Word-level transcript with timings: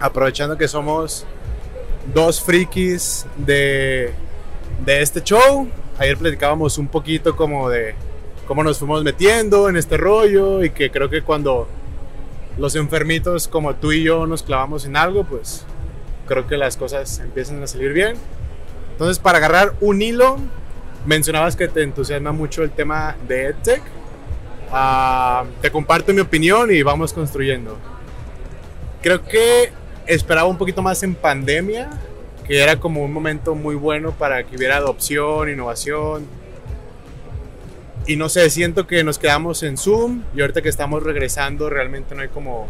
aprovechando 0.00 0.56
que 0.56 0.68
somos 0.68 1.26
dos 2.14 2.40
frikis 2.40 3.26
de, 3.36 4.12
de 4.84 5.02
este 5.02 5.22
show, 5.22 5.68
ayer 5.98 6.16
platicábamos 6.16 6.78
un 6.78 6.88
poquito 6.88 7.36
como 7.36 7.68
de 7.68 7.94
cómo 8.46 8.64
nos 8.64 8.78
fuimos 8.78 9.04
metiendo 9.04 9.68
en 9.68 9.76
este 9.76 9.96
rollo 9.96 10.64
y 10.64 10.70
que 10.70 10.90
creo 10.90 11.10
que 11.10 11.22
cuando 11.22 11.68
los 12.56 12.74
enfermitos 12.74 13.46
como 13.46 13.74
tú 13.74 13.92
y 13.92 14.02
yo 14.02 14.26
nos 14.26 14.42
clavamos 14.42 14.84
en 14.84 14.96
algo, 14.96 15.24
pues 15.24 15.64
creo 16.26 16.46
que 16.46 16.56
las 16.56 16.76
cosas 16.76 17.18
empiezan 17.18 17.62
a 17.62 17.66
salir 17.66 17.92
bien. 17.92 18.16
Entonces, 18.92 19.18
para 19.18 19.38
agarrar 19.38 19.74
un 19.80 20.02
hilo, 20.02 20.38
mencionabas 21.06 21.56
que 21.56 21.68
te 21.68 21.82
entusiasma 21.82 22.32
mucho 22.32 22.62
el 22.62 22.70
tema 22.70 23.16
de 23.28 23.46
EdTech. 23.46 23.82
Ah, 24.72 25.44
te 25.62 25.70
comparto 25.70 26.12
mi 26.12 26.20
opinión 26.20 26.70
y 26.70 26.82
vamos 26.82 27.12
construyendo. 27.12 27.78
Creo 29.00 29.24
que 29.24 29.72
esperaba 30.08 30.48
un 30.48 30.58
poquito 30.58 30.82
más 30.82 31.02
en 31.02 31.14
pandemia, 31.14 31.90
que 32.46 32.62
era 32.62 32.80
como 32.80 33.04
un 33.04 33.12
momento 33.12 33.54
muy 33.54 33.74
bueno 33.74 34.12
para 34.12 34.42
que 34.42 34.56
hubiera 34.56 34.76
adopción, 34.76 35.50
innovación. 35.50 36.26
Y 38.06 38.16
no 38.16 38.30
sé, 38.30 38.48
siento 38.48 38.86
que 38.86 39.04
nos 39.04 39.18
quedamos 39.18 39.62
en 39.62 39.76
Zoom 39.76 40.22
y 40.34 40.40
ahorita 40.40 40.62
que 40.62 40.70
estamos 40.70 41.02
regresando 41.02 41.68
realmente 41.68 42.14
no 42.14 42.22
hay 42.22 42.28
como 42.28 42.66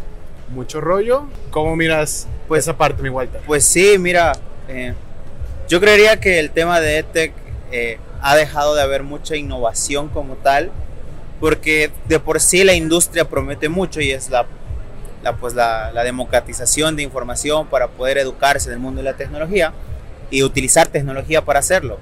mucho 0.49 0.81
rollo. 0.81 1.23
¿Cómo 1.49 1.77
miras 1.77 2.27
pues, 2.49 2.63
esa 2.65 2.77
parte, 2.77 3.01
mi 3.01 3.09
Walter? 3.09 3.41
Pues 3.47 3.63
sí, 3.63 3.97
mira, 3.97 4.33
eh, 4.67 4.93
yo 5.69 5.79
creería 5.79 6.19
que 6.19 6.39
el 6.39 6.51
tema 6.51 6.81
de 6.81 6.97
EdTech 6.97 7.33
eh, 7.71 7.99
ha 8.21 8.35
dejado 8.35 8.75
de 8.75 8.81
haber 8.81 9.03
mucha 9.03 9.37
innovación 9.37 10.09
como 10.09 10.35
tal, 10.35 10.71
porque 11.39 11.89
de 12.09 12.19
por 12.19 12.41
sí 12.41 12.65
la 12.65 12.73
industria 12.73 13.29
promete 13.29 13.69
mucho 13.69 14.01
y 14.01 14.11
es 14.11 14.29
la, 14.29 14.45
la 15.23 15.35
pues 15.35 15.53
la, 15.53 15.91
la 15.91 16.03
democratización 16.03 16.95
de 16.95 17.03
información 17.03 17.67
para 17.67 17.87
poder 17.87 18.17
educarse 18.17 18.69
en 18.69 18.73
el 18.73 18.79
mundo 18.79 19.01
de 19.01 19.11
la 19.11 19.17
tecnología 19.17 19.73
y 20.31 20.43
utilizar 20.43 20.87
tecnología 20.87 21.43
para 21.43 21.59
hacerlo. 21.59 21.99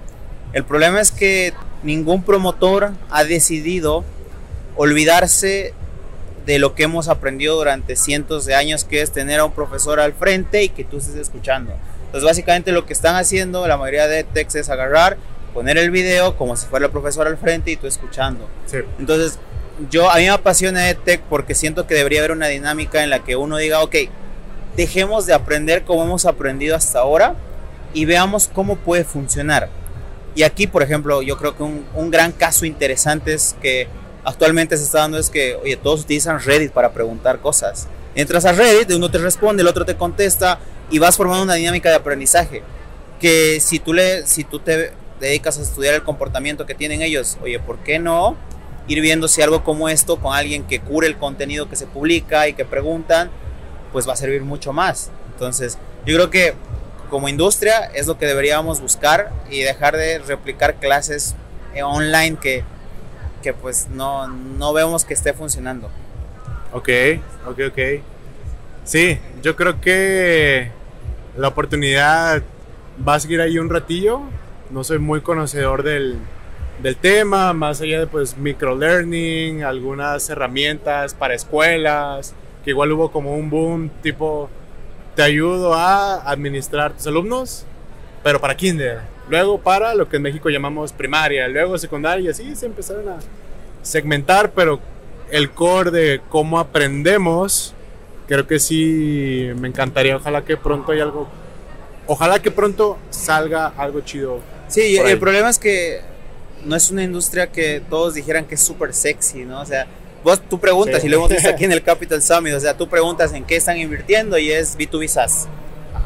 El 0.54 0.64
problema 0.64 1.02
es 1.02 1.12
que 1.12 1.54
ningún 1.84 2.24
promotor 2.24 2.92
ha 3.10 3.24
decidido 3.24 4.04
olvidarse 4.76 5.74
de 6.46 6.60
lo 6.60 6.76
que 6.76 6.84
hemos 6.84 7.10
aprendido 7.10 7.58
durante 7.58 7.96
cientos 7.98 8.46
de 8.46 8.56
años, 8.56 8.86
que 8.86 9.02
es 9.02 9.12
tener 9.12 9.42
a 9.42 9.46
un 9.46 9.52
profesor 9.52 10.00
al 10.00 10.14
frente 10.14 10.64
y 10.64 10.70
que 10.70 10.86
tú 10.86 10.98
estés 10.98 11.16
escuchando. 11.16 11.74
Entonces, 12.06 12.24
básicamente 12.24 12.72
lo 12.72 12.86
que 12.86 12.94
están 12.94 13.16
haciendo 13.16 13.68
la 13.68 13.76
mayoría 13.76 14.08
de 14.08 14.24
techs 14.24 14.56
es 14.56 14.70
agarrar, 14.70 15.18
poner 15.54 15.78
el 15.78 15.92
video 15.92 16.38
como 16.38 16.56
si 16.56 16.66
fuera 16.66 16.86
el 16.86 16.92
profesor 16.92 17.28
al 17.28 17.38
frente 17.38 17.72
y 17.72 17.76
tú 17.76 17.86
escuchando. 17.88 18.48
Entonces, 18.98 19.40
yo 19.90 20.10
a 20.10 20.16
mí 20.18 20.24
me 20.24 20.30
apasiona 20.30 20.90
EdTech 20.90 21.22
porque 21.22 21.56
siento 21.56 21.88
que 21.88 21.96
debería 21.96 22.20
haber 22.20 22.32
una 22.32 22.48
dinámica 22.48 23.04
en 23.04 23.10
la 23.10 23.24
que 23.24 23.36
uno 23.36 23.58
diga, 23.58 23.82
ok, 23.82 23.96
dejemos 24.76 25.26
de 25.26 25.34
aprender 25.34 25.84
como 25.84 26.04
hemos 26.04 26.26
aprendido 26.26 26.76
hasta 26.76 27.00
ahora 27.00 27.36
y 27.94 28.06
veamos 28.06 28.50
cómo 28.54 28.76
puede 28.76 29.04
funcionar. 29.04 29.70
Y 30.36 30.44
aquí, 30.44 30.68
por 30.68 30.84
ejemplo, 30.84 31.22
yo 31.22 31.38
creo 31.38 31.56
que 31.56 31.64
un, 31.64 32.12
gran 32.12 32.32
caso 32.32 32.66
interesante 32.66 33.34
es 33.34 33.56
que 33.62 33.88
actualmente 34.24 34.78
se 34.78 34.84
está 34.84 35.00
dando 35.00 35.18
es 35.18 35.30
que, 35.30 35.56
oye, 35.56 35.78
todos 35.78 36.02
utilizan 36.02 36.40
Reddit 36.40 36.72
para 36.72 36.92
preguntar 36.92 37.40
cosas. 37.40 37.88
Entras 38.14 38.46
a 38.46 38.52
Reddit, 38.52 38.92
uno 38.92 39.10
te 39.10 39.18
responde, 39.18 39.62
el 39.62 39.68
otro 39.68 39.86
te 39.86 39.96
contesta 39.96 40.60
y 40.92 41.00
vas 41.00 41.18
formando 41.18 41.44
una 41.44 41.56
dinámica 41.56 41.90
de 41.90 41.96
aprendizaje. 41.96 42.62
Que 43.20 43.60
si 43.60 43.80
tú, 43.80 43.94
le, 43.94 44.28
si 44.28 44.44
tú 44.44 44.60
te 44.60 44.92
dedicas 45.20 45.58
a 45.58 45.64
estudiar 45.64 45.96
el 45.96 46.04
comportamiento 46.04 46.68
que 46.68 46.76
tienen 46.76 47.02
ellos, 47.02 47.38
oye, 47.42 47.60
¿por 47.60 47.80
qué 47.80 47.98
no 47.98 48.38
ir 48.88 49.02
viendo 49.02 49.28
si 49.28 49.42
algo 49.42 49.64
como 49.64 49.90
esto 49.90 50.18
con 50.18 50.34
alguien 50.34 50.64
que 50.64 50.80
cure 50.80 51.08
el 51.08 51.18
contenido 51.18 51.70
que 51.70 51.76
se 51.76 51.88
publica 51.88 52.48
y 52.48 52.54
que 52.54 52.66
preguntan, 52.66 53.30
pues 53.92 54.08
va 54.08 54.14
a 54.14 54.18
servir 54.18 54.42
mucho 54.42 54.74
más? 54.74 55.12
Entonces, 55.34 55.78
yo 56.06 56.16
creo 56.16 56.30
que 56.30 56.54
como 57.10 57.30
industria 57.30 57.86
es 57.94 58.08
lo 58.08 58.18
que 58.18 58.26
deberíamos 58.26 58.82
buscar 58.82 59.32
y 59.50 59.62
dejar 59.62 59.96
de 59.96 60.20
replicar 60.20 60.76
clases 60.76 61.36
eh, 61.74 61.84
online 61.84 62.38
que 62.42 62.64
que 63.42 63.54
pues 63.54 63.88
no, 63.90 64.28
no 64.28 64.74
vemos 64.74 65.06
que 65.06 65.14
esté 65.14 65.34
funcionando. 65.34 65.90
Ok, 66.74 66.90
ok, 67.48 67.60
ok. 67.70 67.80
Sí, 68.84 69.20
yo 69.42 69.56
creo 69.56 69.80
que 69.82 70.72
la 71.38 71.50
oportunidad 71.50 72.42
va 73.08 73.16
a 73.16 73.20
seguir 73.20 73.42
ahí 73.42 73.58
un 73.58 73.70
ratillo. 73.70 74.22
No 74.70 74.84
soy 74.84 75.00
muy 75.00 75.22
conocedor 75.22 75.84
del, 75.84 76.20
del 76.82 76.96
tema, 76.96 77.54
más 77.54 77.82
allá 77.82 78.00
de 78.00 78.08
pues 78.08 78.38
microlearning, 78.38 79.64
algunas 79.64 80.30
herramientas 80.30 81.14
para 81.14 81.34
escuelas, 81.34 82.34
que 82.64 82.72
igual 82.72 82.92
hubo 82.92 83.12
como 83.12 83.36
un 83.36 83.50
boom 83.50 83.90
tipo, 84.02 84.50
te 85.16 85.24
ayudo 85.24 85.74
a 85.74 86.30
administrar 86.30 86.94
tus 86.94 87.08
alumnos, 87.08 87.66
pero 88.24 88.40
para 88.40 88.56
kinder 88.56 89.18
luego 89.30 89.60
para 89.60 89.94
lo 89.94 90.08
que 90.10 90.18
en 90.18 90.24
México 90.24 90.50
llamamos 90.50 90.92
primaria, 90.92 91.48
luego 91.48 91.78
secundaria, 91.78 92.26
y 92.26 92.30
así 92.30 92.56
se 92.56 92.66
empezaron 92.66 93.10
a 93.10 93.18
segmentar, 93.82 94.52
pero 94.52 94.80
el 95.32 95.52
core 95.52 95.92
de 95.92 96.22
cómo 96.30 96.60
aprendemos, 96.60 97.74
creo 98.28 98.48
que 98.48 98.60
sí 98.60 99.50
me 99.60 99.68
encantaría, 99.68 100.16
ojalá 100.16 100.44
que 100.46 100.58
pronto 100.58 100.92
hay 100.92 101.00
algo, 101.00 101.28
ojalá 102.06 102.42
que 102.42 102.52
pronto 102.52 102.98
salga 103.10 103.68
algo 103.78 104.02
chido. 104.02 104.40
Sí, 104.68 104.98
el 104.98 105.20
problema 105.20 105.50
es 105.50 105.60
que 105.60 106.02
no 106.66 106.76
es 106.76 106.92
una 106.92 107.04
industria 107.04 107.48
que 107.52 107.82
todos 107.90 108.14
dijeran 108.14 108.46
que 108.46 108.56
es 108.56 108.62
súper 108.62 108.94
sexy, 108.94 109.46
¿no? 109.46 109.62
O 109.62 109.66
sea, 109.66 109.88
vos 110.24 110.42
tú 110.50 110.60
preguntas, 110.60 111.04
y 111.04 111.10
lo 111.10 111.18
hemos 111.18 111.30
visto 111.30 111.50
aquí 111.50 111.66
en 111.66 111.72
el 111.72 111.84
Capital 111.84 112.22
Summit, 112.22 112.54
o 112.54 112.60
sea, 112.60 112.76
tú 112.76 112.88
preguntas 112.88 113.34
en 113.34 113.46
qué 113.46 113.56
están 113.56 113.78
invirtiendo 113.78 114.38
y 114.38 114.52
es 114.52 114.78
B2B 114.78 115.08
SaaS. 115.08 115.48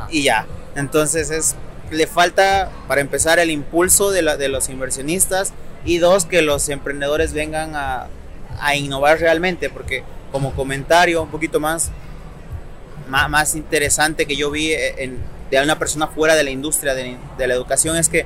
Y 0.10 0.24
ya. 0.24 0.46
Entonces 0.76 1.32
es 1.32 1.56
le 1.92 2.08
falta, 2.08 2.72
para 2.88 3.02
empezar, 3.02 3.40
el 3.40 3.52
impulso 3.52 4.12
de, 4.12 4.22
la, 4.22 4.38
de 4.38 4.48
los 4.48 4.70
inversionistas 4.70 5.54
y 5.86 5.98
dos, 5.98 6.26
que 6.26 6.42
los 6.42 6.70
emprendedores 6.70 7.34
vengan 7.34 7.76
a, 7.76 8.08
a 8.60 8.76
innovar 8.76 9.20
realmente, 9.20 9.70
porque 9.70 10.04
como 10.32 10.54
comentario 10.54 11.22
un 11.22 11.30
poquito 11.30 11.60
más, 11.60 11.92
más, 13.10 13.30
más 13.30 13.56
interesante 13.56 14.26
que 14.26 14.36
yo 14.36 14.50
vi 14.50 14.74
en, 14.74 15.18
de 15.50 15.62
una 15.62 15.78
persona 15.78 16.08
fuera 16.08 16.36
de 16.36 16.44
la 16.44 16.50
industria 16.50 16.94
de, 16.94 17.18
de 17.38 17.48
la 17.48 17.54
educación 17.54 17.98
es 17.98 18.08
que 18.08 18.26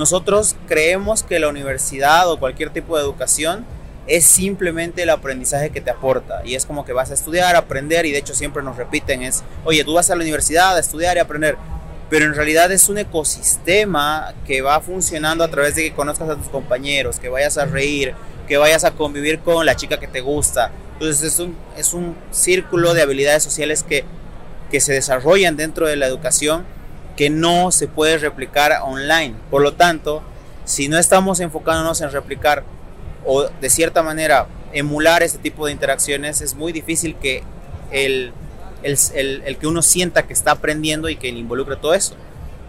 nosotros 0.00 0.56
creemos 0.66 1.22
que 1.22 1.38
la 1.38 1.48
universidad 1.48 2.30
o 2.30 2.40
cualquier 2.40 2.70
tipo 2.70 2.96
de 2.96 3.02
educación 3.02 3.66
es 4.06 4.24
simplemente 4.24 5.02
el 5.02 5.10
aprendizaje 5.10 5.68
que 5.68 5.82
te 5.82 5.90
aporta 5.90 6.40
y 6.42 6.54
es 6.54 6.64
como 6.64 6.86
que 6.86 6.94
vas 6.94 7.10
a 7.10 7.14
estudiar, 7.14 7.54
aprender 7.54 8.06
y 8.06 8.12
de 8.12 8.16
hecho 8.16 8.34
siempre 8.34 8.62
nos 8.62 8.78
repiten 8.78 9.22
es, 9.22 9.42
oye, 9.62 9.84
tú 9.84 9.92
vas 9.92 10.08
a 10.08 10.16
la 10.16 10.22
universidad 10.22 10.74
a 10.74 10.80
estudiar 10.80 11.18
y 11.18 11.20
aprender, 11.20 11.58
pero 12.08 12.24
en 12.24 12.34
realidad 12.34 12.72
es 12.72 12.88
un 12.88 12.96
ecosistema 12.96 14.32
que 14.46 14.62
va 14.62 14.80
funcionando 14.80 15.44
a 15.44 15.48
través 15.48 15.74
de 15.74 15.82
que 15.82 15.92
conozcas 15.92 16.30
a 16.30 16.36
tus 16.36 16.48
compañeros, 16.48 17.20
que 17.20 17.28
vayas 17.28 17.58
a 17.58 17.66
reír, 17.66 18.14
que 18.48 18.56
vayas 18.56 18.84
a 18.84 18.92
convivir 18.92 19.40
con 19.40 19.66
la 19.66 19.76
chica 19.76 20.00
que 20.00 20.08
te 20.08 20.22
gusta. 20.22 20.72
Entonces 20.94 21.34
es 21.34 21.38
un, 21.38 21.54
es 21.76 21.92
un 21.92 22.16
círculo 22.30 22.94
de 22.94 23.02
habilidades 23.02 23.42
sociales 23.42 23.82
que, 23.82 24.06
que 24.70 24.80
se 24.80 24.94
desarrollan 24.94 25.58
dentro 25.58 25.86
de 25.86 25.96
la 25.96 26.06
educación 26.06 26.64
que 27.16 27.30
no 27.30 27.72
se 27.72 27.88
puede 27.88 28.18
replicar 28.18 28.72
online. 28.82 29.34
Por 29.50 29.62
lo 29.62 29.74
tanto, 29.74 30.22
si 30.64 30.88
no 30.88 30.98
estamos 30.98 31.40
enfocándonos 31.40 32.00
en 32.00 32.10
replicar 32.12 32.64
o 33.24 33.44
de 33.44 33.70
cierta 33.70 34.02
manera 34.02 34.46
emular 34.72 35.22
este 35.22 35.38
tipo 35.38 35.66
de 35.66 35.72
interacciones, 35.72 36.40
es 36.40 36.54
muy 36.54 36.72
difícil 36.72 37.16
que 37.16 37.42
el 37.90 38.32
el, 38.82 39.42
el, 39.44 39.56
que 39.56 39.66
uno 39.66 39.82
sienta 39.82 40.26
que 40.26 40.32
está 40.32 40.52
aprendiendo 40.52 41.08
y 41.08 41.16
que 41.16 41.30
le 41.30 41.38
involucra 41.38 41.76
todo 41.76 41.94
eso. 41.94 42.14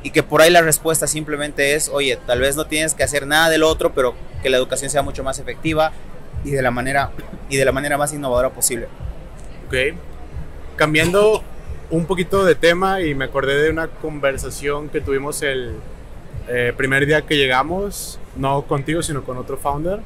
Y 0.03 0.11
que 0.11 0.23
por 0.23 0.41
ahí 0.41 0.49
la 0.49 0.61
respuesta 0.61 1.07
simplemente 1.07 1.75
es, 1.75 1.89
oye, 1.89 2.17
tal 2.25 2.39
vez 2.39 2.55
no 2.55 2.65
tienes 2.65 2.95
que 2.95 3.03
hacer 3.03 3.27
nada 3.27 3.49
del 3.49 3.63
otro, 3.63 3.93
pero 3.93 4.15
que 4.41 4.49
la 4.49 4.57
educación 4.57 4.89
sea 4.89 5.03
mucho 5.03 5.23
más 5.23 5.37
efectiva 5.39 5.91
y 6.43 6.51
de 6.51 6.61
la 6.61 6.71
manera, 6.71 7.11
y 7.49 7.57
de 7.57 7.65
la 7.65 7.71
manera 7.71 7.97
más 7.97 8.11
innovadora 8.13 8.49
posible. 8.49 8.87
Ok. 9.67 9.95
Cambiando 10.75 11.43
un 11.91 12.05
poquito 12.05 12.43
de 12.45 12.55
tema 12.55 13.01
y 13.01 13.13
me 13.13 13.25
acordé 13.25 13.61
de 13.61 13.69
una 13.69 13.87
conversación 13.87 14.89
que 14.89 15.01
tuvimos 15.01 15.41
el 15.43 15.75
eh, 16.47 16.73
primer 16.75 17.05
día 17.05 17.21
que 17.21 17.37
llegamos, 17.37 18.19
no 18.35 18.63
contigo, 18.63 19.03
sino 19.03 19.23
con 19.23 19.37
otro 19.37 19.57
founder. 19.57 19.99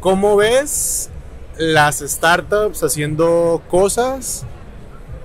¿Cómo 0.00 0.36
ves 0.36 1.08
las 1.56 2.00
startups 2.00 2.82
haciendo 2.82 3.62
cosas 3.68 4.44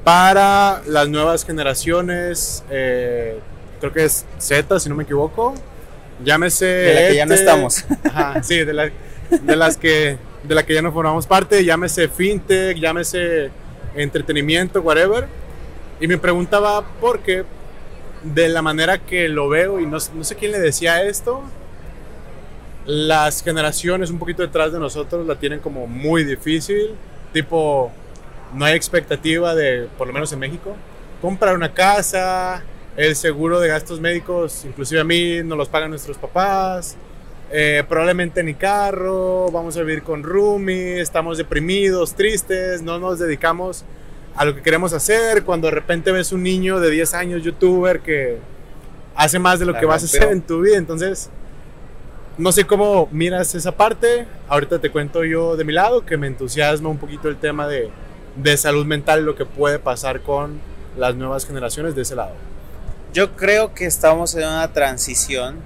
para 0.03 0.81
las 0.87 1.09
nuevas 1.09 1.45
generaciones, 1.45 2.63
eh, 2.69 3.39
creo 3.79 3.93
que 3.93 4.05
es 4.05 4.25
Z, 4.39 4.79
si 4.79 4.89
no 4.89 4.95
me 4.95 5.03
equivoco. 5.03 5.53
Llámese. 6.23 6.65
De 6.65 6.93
la 6.93 7.07
que 7.09 7.15
ya 7.15 7.25
no 7.25 7.33
este, 7.33 7.45
estamos. 7.45 7.85
Ajá, 8.03 8.43
sí, 8.43 8.63
de, 8.63 8.73
la, 8.73 8.89
de, 9.29 9.55
las 9.55 9.77
que, 9.77 10.17
de 10.43 10.55
la 10.55 10.63
que 10.63 10.73
ya 10.73 10.81
no 10.81 10.91
formamos 10.91 11.27
parte. 11.27 11.63
Llámese 11.63 12.07
fintech, 12.07 12.77
llámese 12.77 13.51
entretenimiento, 13.95 14.81
whatever. 14.81 15.27
Y 15.99 16.07
me 16.07 16.17
preguntaba 16.17 16.83
por 16.99 17.19
qué, 17.19 17.43
de 18.23 18.49
la 18.49 18.61
manera 18.61 18.99
que 18.99 19.27
lo 19.29 19.49
veo, 19.49 19.79
y 19.79 19.85
no, 19.85 19.97
no 20.13 20.23
sé 20.23 20.35
quién 20.35 20.51
le 20.51 20.59
decía 20.59 21.03
esto, 21.03 21.43
las 22.85 23.43
generaciones 23.43 24.09
un 24.09 24.19
poquito 24.19 24.41
detrás 24.41 24.71
de 24.71 24.79
nosotros 24.79 25.25
la 25.27 25.35
tienen 25.35 25.59
como 25.59 25.87
muy 25.87 26.23
difícil. 26.23 26.95
Tipo, 27.33 27.91
no 28.53 28.65
hay 28.65 28.75
expectativa 28.75 29.55
de, 29.55 29.87
por 29.97 30.07
lo 30.07 30.13
menos 30.13 30.31
en 30.33 30.39
México, 30.39 30.75
comprar 31.21 31.55
una 31.55 31.73
casa, 31.73 32.63
el 32.97 33.15
seguro 33.15 33.59
de 33.59 33.69
gastos 33.69 34.01
médicos, 34.01 34.65
inclusive 34.65 34.99
a 34.99 35.03
mí, 35.03 35.41
nos 35.43 35.57
los 35.57 35.69
pagan 35.69 35.91
nuestros 35.91 36.17
papás. 36.17 36.97
Eh, 37.53 37.83
probablemente 37.87 38.43
ni 38.43 38.53
carro, 38.53 39.51
vamos 39.51 39.75
a 39.75 39.81
vivir 39.81 40.03
con 40.03 40.23
roomie, 40.23 41.01
estamos 41.01 41.37
deprimidos, 41.37 42.13
tristes, 42.13 42.81
no 42.81 42.97
nos 42.97 43.19
dedicamos 43.19 43.83
a 44.37 44.45
lo 44.45 44.55
que 44.55 44.61
queremos 44.61 44.93
hacer. 44.93 45.43
Cuando 45.43 45.67
de 45.67 45.71
repente 45.71 46.13
ves 46.13 46.31
un 46.31 46.43
niño 46.43 46.79
de 46.79 46.89
10 46.89 47.13
años, 47.13 47.43
youtuber, 47.43 47.99
que 47.99 48.37
hace 49.15 49.37
más 49.37 49.59
de 49.59 49.65
lo 49.65 49.77
que 49.77 49.85
vas 49.85 50.01
a 50.01 50.05
hacer 50.05 50.31
en 50.31 50.41
tu 50.41 50.61
vida. 50.61 50.77
Entonces, 50.77 51.29
no 52.37 52.53
sé 52.53 52.65
cómo 52.65 53.09
miras 53.11 53.53
esa 53.53 53.73
parte. 53.73 54.27
Ahorita 54.47 54.79
te 54.79 54.89
cuento 54.89 55.25
yo 55.25 55.57
de 55.57 55.65
mi 55.65 55.73
lado, 55.73 56.05
que 56.05 56.15
me 56.15 56.27
entusiasma 56.27 56.87
un 56.87 56.99
poquito 56.99 57.27
el 57.27 57.35
tema 57.35 57.67
de, 57.67 57.89
de 58.37 58.55
salud 58.55 58.85
mental, 58.85 59.25
lo 59.25 59.35
que 59.35 59.45
puede 59.45 59.77
pasar 59.77 60.21
con 60.21 60.61
las 60.97 61.15
nuevas 61.15 61.45
generaciones 61.45 61.95
de 61.95 62.03
ese 62.03 62.15
lado. 62.15 62.33
Yo 63.13 63.35
creo 63.35 63.73
que 63.73 63.85
estamos 63.85 64.35
en 64.35 64.47
una 64.47 64.71
transición 64.71 65.57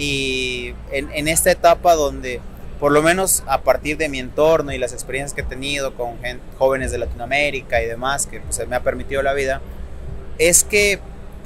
y 0.00 0.74
en, 0.92 1.10
en 1.12 1.28
esta 1.28 1.50
etapa 1.50 1.94
donde 1.94 2.40
por 2.80 2.90
lo 2.90 3.02
menos 3.02 3.42
a 3.46 3.60
partir 3.60 3.98
de 3.98 4.08
mi 4.08 4.18
entorno 4.18 4.72
y 4.72 4.78
las 4.78 4.94
experiencias 4.94 5.34
que 5.34 5.42
he 5.42 5.44
tenido 5.44 5.94
con 5.94 6.16
jóvenes 6.58 6.90
de 6.90 6.96
Latinoamérica 6.96 7.82
y 7.82 7.86
demás, 7.86 8.26
que 8.26 8.40
pues, 8.40 8.66
me 8.66 8.74
ha 8.74 8.82
permitido 8.82 9.22
la 9.22 9.34
vida, 9.34 9.60
es 10.38 10.64
que 10.64 10.98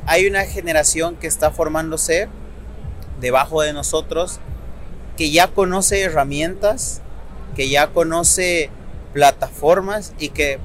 hay 0.07 0.27
una 0.27 0.45
generación 0.45 1.17
que 1.17 1.27
está 1.27 1.51
formándose 1.51 2.29
debajo 3.21 3.63
de 3.63 3.73
nosotros, 3.73 4.39
que 5.17 5.33
ya 5.33 5.49
conoce 5.49 6.03
herramientas, 6.03 7.01
que 7.57 7.69
ya 7.69 7.89
conoce 7.89 8.71
plataformas 9.13 10.13
y 10.21 10.29
que 10.29 10.61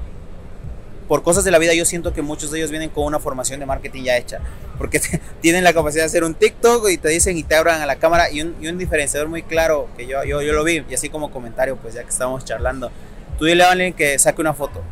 por 1.08 1.24
cosas 1.24 1.42
de 1.42 1.50
la 1.50 1.58
vida 1.58 1.74
yo 1.74 1.84
siento 1.84 2.12
que 2.12 2.22
muchos 2.22 2.52
de 2.52 2.58
ellos 2.58 2.70
vienen 2.70 2.90
con 2.90 3.04
una 3.04 3.18
formación 3.18 3.58
de 3.58 3.66
marketing 3.66 4.04
ya 4.04 4.16
hecha, 4.16 4.38
porque 4.80 4.98
tienen 5.42 5.62
la 5.62 5.74
capacidad 5.74 6.04
de 6.04 6.06
hacer 6.06 6.24
un 6.24 6.32
TikTok 6.32 6.88
y 6.88 6.96
te 6.96 7.10
dicen 7.10 7.36
y 7.36 7.42
te 7.42 7.54
abran 7.54 7.82
a 7.82 7.86
la 7.86 7.96
cámara 7.96 8.30
y 8.30 8.40
un, 8.40 8.56
y 8.62 8.68
un 8.68 8.78
diferenciador 8.78 9.28
muy 9.28 9.42
claro 9.42 9.88
que 9.94 10.06
yo, 10.06 10.24
yo, 10.24 10.40
yo, 10.40 10.54
lo 10.54 10.64
vi 10.64 10.82
y 10.88 10.94
así 10.94 11.10
como 11.10 11.30
comentario, 11.30 11.76
pues 11.76 11.92
ya 11.92 12.02
que 12.02 12.08
estamos 12.08 12.46
charlando, 12.46 12.90
tú 13.38 13.44
dile 13.44 13.62
a 13.62 13.72
alguien 13.72 13.92
que 13.92 14.18
saque 14.18 14.40
una 14.40 14.54
foto 14.54 14.82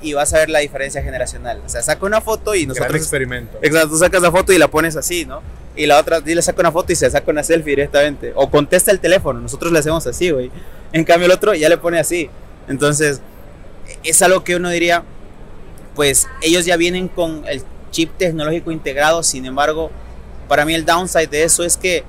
y 0.00 0.14
vas 0.14 0.32
a 0.32 0.38
ver 0.38 0.48
la 0.48 0.60
diferencia 0.60 1.02
generacional, 1.02 1.60
o 1.62 1.68
sea, 1.68 1.82
saca 1.82 2.06
una 2.06 2.22
foto 2.22 2.54
y 2.54 2.64
nosotros... 2.64 2.88
Gran 2.88 3.00
experimento. 3.02 3.58
Exacto, 3.60 3.90
tú 3.90 3.98
sacas 3.98 4.22
la 4.22 4.30
foto 4.30 4.50
y 4.54 4.56
la 4.56 4.68
pones 4.68 4.96
así, 4.96 5.26
¿no? 5.26 5.42
Y 5.76 5.84
la 5.84 5.98
otra, 5.98 6.22
dile 6.22 6.40
saca 6.40 6.60
una 6.60 6.72
foto 6.72 6.94
y 6.94 6.96
se 6.96 7.10
saca 7.10 7.30
una 7.30 7.42
selfie 7.42 7.72
directamente. 7.72 8.32
O 8.36 8.50
contesta 8.50 8.92
el 8.92 9.00
teléfono, 9.00 9.40
nosotros 9.40 9.72
le 9.72 9.78
hacemos 9.78 10.06
así, 10.06 10.30
güey. 10.30 10.50
En 10.94 11.04
cambio 11.04 11.26
el 11.26 11.32
otro 11.32 11.52
ya 11.54 11.68
le 11.68 11.76
pone 11.76 11.98
así. 11.98 12.30
Entonces, 12.66 13.20
es 14.04 14.22
algo 14.22 14.42
que 14.42 14.56
uno 14.56 14.70
diría, 14.70 15.02
pues 15.94 16.28
ellos 16.40 16.64
ya 16.64 16.78
vienen 16.78 17.08
con 17.08 17.44
el 17.46 17.62
chip 17.94 18.10
tecnológico 18.18 18.72
integrado, 18.72 19.22
sin 19.22 19.46
embargo, 19.46 19.90
para 20.48 20.64
mí 20.64 20.74
el 20.74 20.84
downside 20.84 21.28
de 21.28 21.44
eso 21.44 21.62
es 21.62 21.76
que 21.76 22.02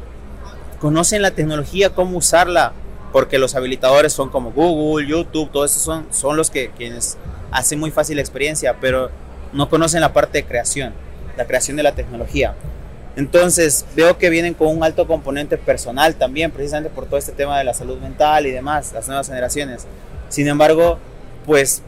conocen 0.80 1.22
la 1.22 1.32
tecnología, 1.32 1.92
cómo 1.92 2.18
usarla, 2.18 2.74
porque 3.12 3.38
los 3.38 3.56
habilitadores 3.56 4.12
son 4.12 4.30
como 4.30 4.52
Google, 4.52 5.08
YouTube, 5.08 5.52
todos 5.52 5.72
esos 5.72 5.84
son, 5.84 6.08
son 6.12 6.36
los 6.38 6.50
que 6.50 6.72
quienes 6.72 7.18
hacen 7.52 7.80
muy 7.80 7.92
fácil 7.92 8.16
la 8.16 8.24
experiencia, 8.24 8.78
pero 8.82 9.12
no 9.54 9.70
conocen 9.70 10.02
la 10.02 10.12
parte 10.12 10.40
de 10.40 10.46
creación, 10.46 10.92
la 11.38 11.46
creación 11.46 11.78
de 11.78 11.84
la 11.84 11.94
tecnología. 11.94 12.56
Entonces 13.16 13.86
veo 13.96 14.18
que 14.18 14.30
vienen 14.32 14.56
con 14.56 14.76
un 14.76 14.84
alto 14.84 15.06
componente 15.06 15.58
personal 15.58 16.16
también, 16.16 16.52
precisamente 16.52 16.90
por 16.90 17.06
todo 17.06 17.18
este 17.18 17.32
tema 17.32 17.60
de 17.60 17.64
la 17.64 17.76
salud 17.76 18.00
mental 18.00 18.48
y 18.48 18.52
demás, 18.52 18.92
las 18.92 19.08
nuevas 19.08 19.28
generaciones. 19.28 19.86
Sin 20.30 20.48
embargo, 20.48 20.98
pues 21.46 21.84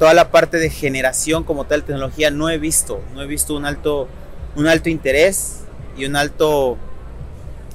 toda 0.00 0.14
la 0.14 0.30
parte 0.30 0.56
de 0.56 0.70
generación 0.70 1.44
como 1.44 1.66
tal 1.66 1.84
tecnología 1.84 2.30
no 2.30 2.48
he 2.48 2.56
visto, 2.56 3.02
no 3.12 3.20
he 3.20 3.26
visto 3.26 3.54
un 3.54 3.66
alto, 3.66 4.08
un 4.56 4.66
alto 4.66 4.88
interés 4.88 5.64
y 5.94 6.06
un 6.06 6.16
alto, 6.16 6.78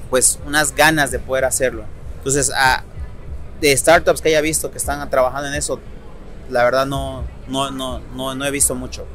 pues 0.10 0.40
unas 0.44 0.74
ganas 0.74 1.12
de 1.12 1.20
poder 1.20 1.46
hacerlo. 1.46 1.84
Entonces, 2.18 2.52
a, 2.56 2.84
de 3.62 3.78
startups 3.78 4.22
que 4.22 4.30
haya 4.30 4.42
visto 4.42 4.72
que 4.72 4.80
están 4.80 5.08
trabajando 5.12 5.50
en 5.50 5.54
eso, 5.54 5.80
la 6.50 6.64
verdad 6.64 6.88
no, 6.88 7.24
no, 7.48 7.70
no, 7.70 8.00
no, 8.16 8.34
no 8.34 8.44
he 8.44 8.50
visto 8.50 8.74
mucho. 8.74 9.06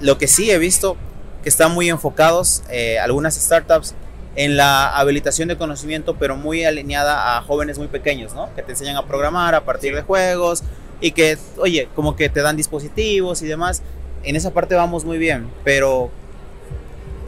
Lo 0.00 0.16
que 0.16 0.26
sí 0.26 0.50
he 0.50 0.56
visto 0.56 0.96
que 1.42 1.50
están 1.50 1.72
muy 1.72 1.90
enfocados, 1.90 2.62
eh, 2.70 2.98
algunas 2.98 3.34
startups, 3.34 3.94
en 4.36 4.56
la 4.56 4.96
habilitación 4.96 5.48
de 5.48 5.58
conocimiento, 5.58 6.16
pero 6.16 6.36
muy 6.36 6.64
alineada 6.64 7.36
a 7.36 7.42
jóvenes 7.42 7.76
muy 7.76 7.88
pequeños, 7.88 8.32
¿no? 8.32 8.48
Que 8.54 8.62
te 8.62 8.72
enseñan 8.72 8.96
a 8.96 9.06
programar 9.06 9.54
a 9.54 9.66
partir 9.66 9.94
de 9.94 10.00
juegos, 10.00 10.62
y 11.02 11.10
que, 11.10 11.36
oye, 11.58 11.88
como 11.94 12.16
que 12.16 12.30
te 12.30 12.40
dan 12.40 12.56
dispositivos 12.56 13.42
y 13.42 13.46
demás. 13.46 13.82
En 14.22 14.36
esa 14.36 14.52
parte 14.52 14.76
vamos 14.76 15.04
muy 15.04 15.18
bien, 15.18 15.50
pero 15.64 16.10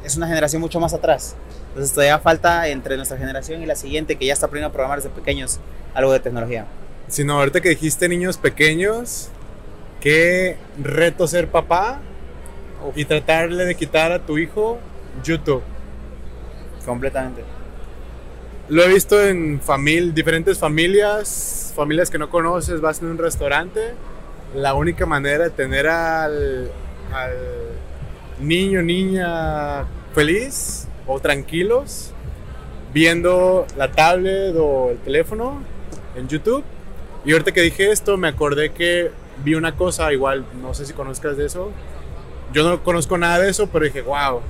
es 0.04 0.16
una 0.16 0.28
generación 0.28 0.62
mucho 0.62 0.80
más 0.80 0.94
atrás. 0.94 1.34
Entonces 1.68 1.92
todavía 1.92 2.20
falta 2.20 2.68
entre 2.68 2.96
nuestra 2.96 3.18
generación 3.18 3.62
y 3.62 3.66
la 3.66 3.74
siguiente 3.74 4.16
que 4.16 4.26
ya 4.26 4.32
está 4.32 4.46
aprendiendo 4.46 4.68
a 4.68 4.72
programar 4.72 5.02
desde 5.02 5.10
pequeños 5.10 5.58
algo 5.92 6.12
de 6.12 6.20
tecnología. 6.20 6.66
Si 7.08 7.24
no, 7.24 7.38
ahorita 7.38 7.60
que 7.60 7.70
dijiste 7.70 8.08
niños 8.08 8.38
pequeños, 8.38 9.28
qué 10.00 10.56
reto 10.80 11.26
ser 11.26 11.48
papá 11.48 12.00
y 12.94 13.04
tratarle 13.04 13.64
de 13.64 13.74
quitar 13.74 14.12
a 14.12 14.20
tu 14.20 14.38
hijo 14.38 14.78
YouTube. 15.24 15.62
Completamente. 16.86 17.42
Lo 18.68 18.82
he 18.82 18.88
visto 18.88 19.22
en 19.22 19.60
famil 19.60 20.14
diferentes 20.14 20.58
familias, 20.58 21.72
familias 21.76 22.08
que 22.08 22.18
no 22.18 22.30
conoces, 22.30 22.80
vas 22.80 23.02
en 23.02 23.08
un 23.08 23.18
restaurante. 23.18 23.92
La 24.54 24.72
única 24.72 25.04
manera 25.04 25.44
de 25.44 25.50
tener 25.50 25.86
al, 25.86 26.70
al 27.12 27.32
niño, 28.40 28.82
niña 28.82 29.84
feliz 30.14 30.88
o 31.06 31.20
tranquilos 31.20 32.12
viendo 32.94 33.66
la 33.76 33.90
tablet 33.90 34.54
o 34.56 34.90
el 34.90 34.98
teléfono 34.98 35.60
en 36.16 36.28
YouTube. 36.28 36.64
Y 37.26 37.32
ahorita 37.32 37.52
que 37.52 37.60
dije 37.60 37.90
esto, 37.90 38.16
me 38.16 38.28
acordé 38.28 38.70
que 38.72 39.10
vi 39.44 39.56
una 39.56 39.76
cosa, 39.76 40.10
igual, 40.12 40.46
no 40.62 40.72
sé 40.72 40.86
si 40.86 40.94
conozcas 40.94 41.36
de 41.36 41.46
eso. 41.46 41.70
Yo 42.54 42.66
no 42.66 42.82
conozco 42.82 43.18
nada 43.18 43.40
de 43.40 43.50
eso, 43.50 43.68
pero 43.70 43.84
dije, 43.84 44.00
wow, 44.00 44.40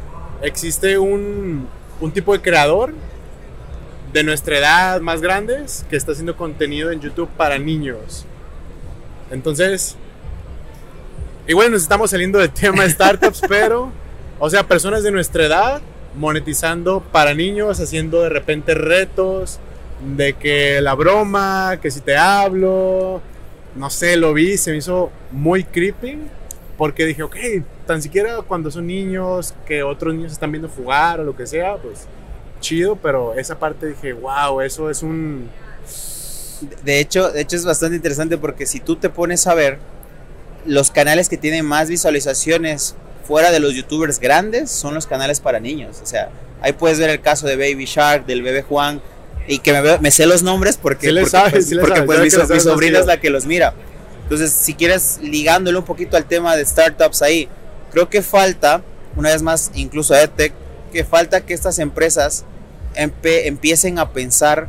existe 0.42 0.98
un, 0.98 1.66
un 2.00 2.12
tipo 2.12 2.32
de 2.32 2.42
creador 2.42 2.92
de 4.14 4.22
nuestra 4.22 4.58
edad 4.58 5.00
más 5.00 5.20
grandes 5.20 5.84
que 5.90 5.96
está 5.96 6.12
haciendo 6.12 6.36
contenido 6.36 6.92
en 6.92 7.00
YouTube 7.00 7.28
para 7.36 7.58
niños. 7.58 8.24
Entonces, 9.32 9.96
igual 11.48 11.72
nos 11.72 11.82
estamos 11.82 12.12
saliendo 12.12 12.38
del 12.38 12.50
tema 12.50 12.84
de 12.84 12.90
startups, 12.90 13.42
pero, 13.48 13.90
o 14.38 14.48
sea, 14.48 14.68
personas 14.68 15.02
de 15.02 15.10
nuestra 15.10 15.46
edad 15.46 15.82
monetizando 16.14 17.00
para 17.00 17.34
niños, 17.34 17.80
haciendo 17.80 18.22
de 18.22 18.28
repente 18.28 18.74
retos 18.74 19.58
de 20.16 20.34
que 20.34 20.80
la 20.80 20.94
broma, 20.94 21.78
que 21.82 21.90
si 21.90 22.00
te 22.00 22.16
hablo, 22.16 23.20
no 23.74 23.90
sé, 23.90 24.16
lo 24.16 24.32
vi, 24.32 24.56
se 24.58 24.70
me 24.70 24.76
hizo 24.76 25.10
muy 25.32 25.64
creepy. 25.64 26.18
Porque 26.78 27.04
dije, 27.04 27.22
ok, 27.24 27.36
tan 27.86 28.00
siquiera 28.00 28.42
cuando 28.42 28.70
son 28.70 28.86
niños, 28.86 29.54
que 29.66 29.82
otros 29.82 30.14
niños 30.14 30.32
están 30.32 30.52
viendo 30.52 30.68
jugar 30.68 31.18
o 31.20 31.24
lo 31.24 31.36
que 31.36 31.46
sea, 31.46 31.76
pues 31.76 32.06
chido, 32.64 32.96
pero 32.96 33.34
esa 33.34 33.58
parte 33.58 33.86
dije, 33.86 34.12
wow, 34.14 34.60
eso 34.60 34.90
es 34.90 35.02
un... 35.02 35.50
De 36.82 36.98
hecho, 36.98 37.30
de 37.30 37.42
hecho 37.42 37.56
es 37.56 37.64
bastante 37.64 37.96
interesante 37.96 38.38
porque 38.38 38.64
si 38.66 38.80
tú 38.80 38.96
te 38.96 39.10
pones 39.10 39.46
a 39.46 39.54
ver, 39.54 39.78
los 40.64 40.90
canales 40.90 41.28
que 41.28 41.36
tienen 41.36 41.66
más 41.66 41.88
visualizaciones 41.88 42.94
fuera 43.26 43.50
de 43.50 43.60
los 43.60 43.74
youtubers 43.74 44.18
grandes 44.18 44.70
son 44.70 44.94
los 44.94 45.06
canales 45.06 45.40
para 45.40 45.60
niños. 45.60 46.00
O 46.02 46.06
sea, 46.06 46.30
ahí 46.62 46.72
puedes 46.72 46.98
ver 46.98 47.10
el 47.10 47.20
caso 47.20 47.46
de 47.46 47.56
Baby 47.56 47.84
Shark, 47.84 48.24
del 48.26 48.42
bebé 48.42 48.62
Juan, 48.62 49.02
y 49.46 49.58
que 49.58 49.72
me, 49.72 49.98
me 49.98 50.10
sé 50.10 50.26
los 50.26 50.42
nombres 50.42 50.78
porque, 50.78 51.08
sí 51.08 51.12
porque, 51.12 51.30
sabes, 51.30 51.52
pues, 51.52 51.68
sí 51.68 51.76
porque 51.76 52.02
pues, 52.02 52.20
mi, 52.20 52.30
que 52.30 52.54
mi 52.54 52.60
sobrina 52.60 52.98
es 52.98 53.06
la 53.06 53.20
que 53.20 53.28
los 53.28 53.44
mira. 53.44 53.74
Entonces, 54.22 54.52
si 54.52 54.72
quieres 54.74 55.18
ligándolo 55.22 55.80
un 55.80 55.84
poquito 55.84 56.16
al 56.16 56.24
tema 56.24 56.56
de 56.56 56.64
startups 56.64 57.20
ahí, 57.20 57.48
creo 57.92 58.08
que 58.08 58.22
falta, 58.22 58.82
una 59.16 59.30
vez 59.30 59.42
más, 59.42 59.70
incluso 59.74 60.14
a 60.14 60.22
EdTech, 60.22 60.54
que 60.92 61.04
falta 61.04 61.42
que 61.42 61.52
estas 61.52 61.78
empresas 61.78 62.44
empiecen 62.94 63.98
a 63.98 64.10
pensar 64.10 64.68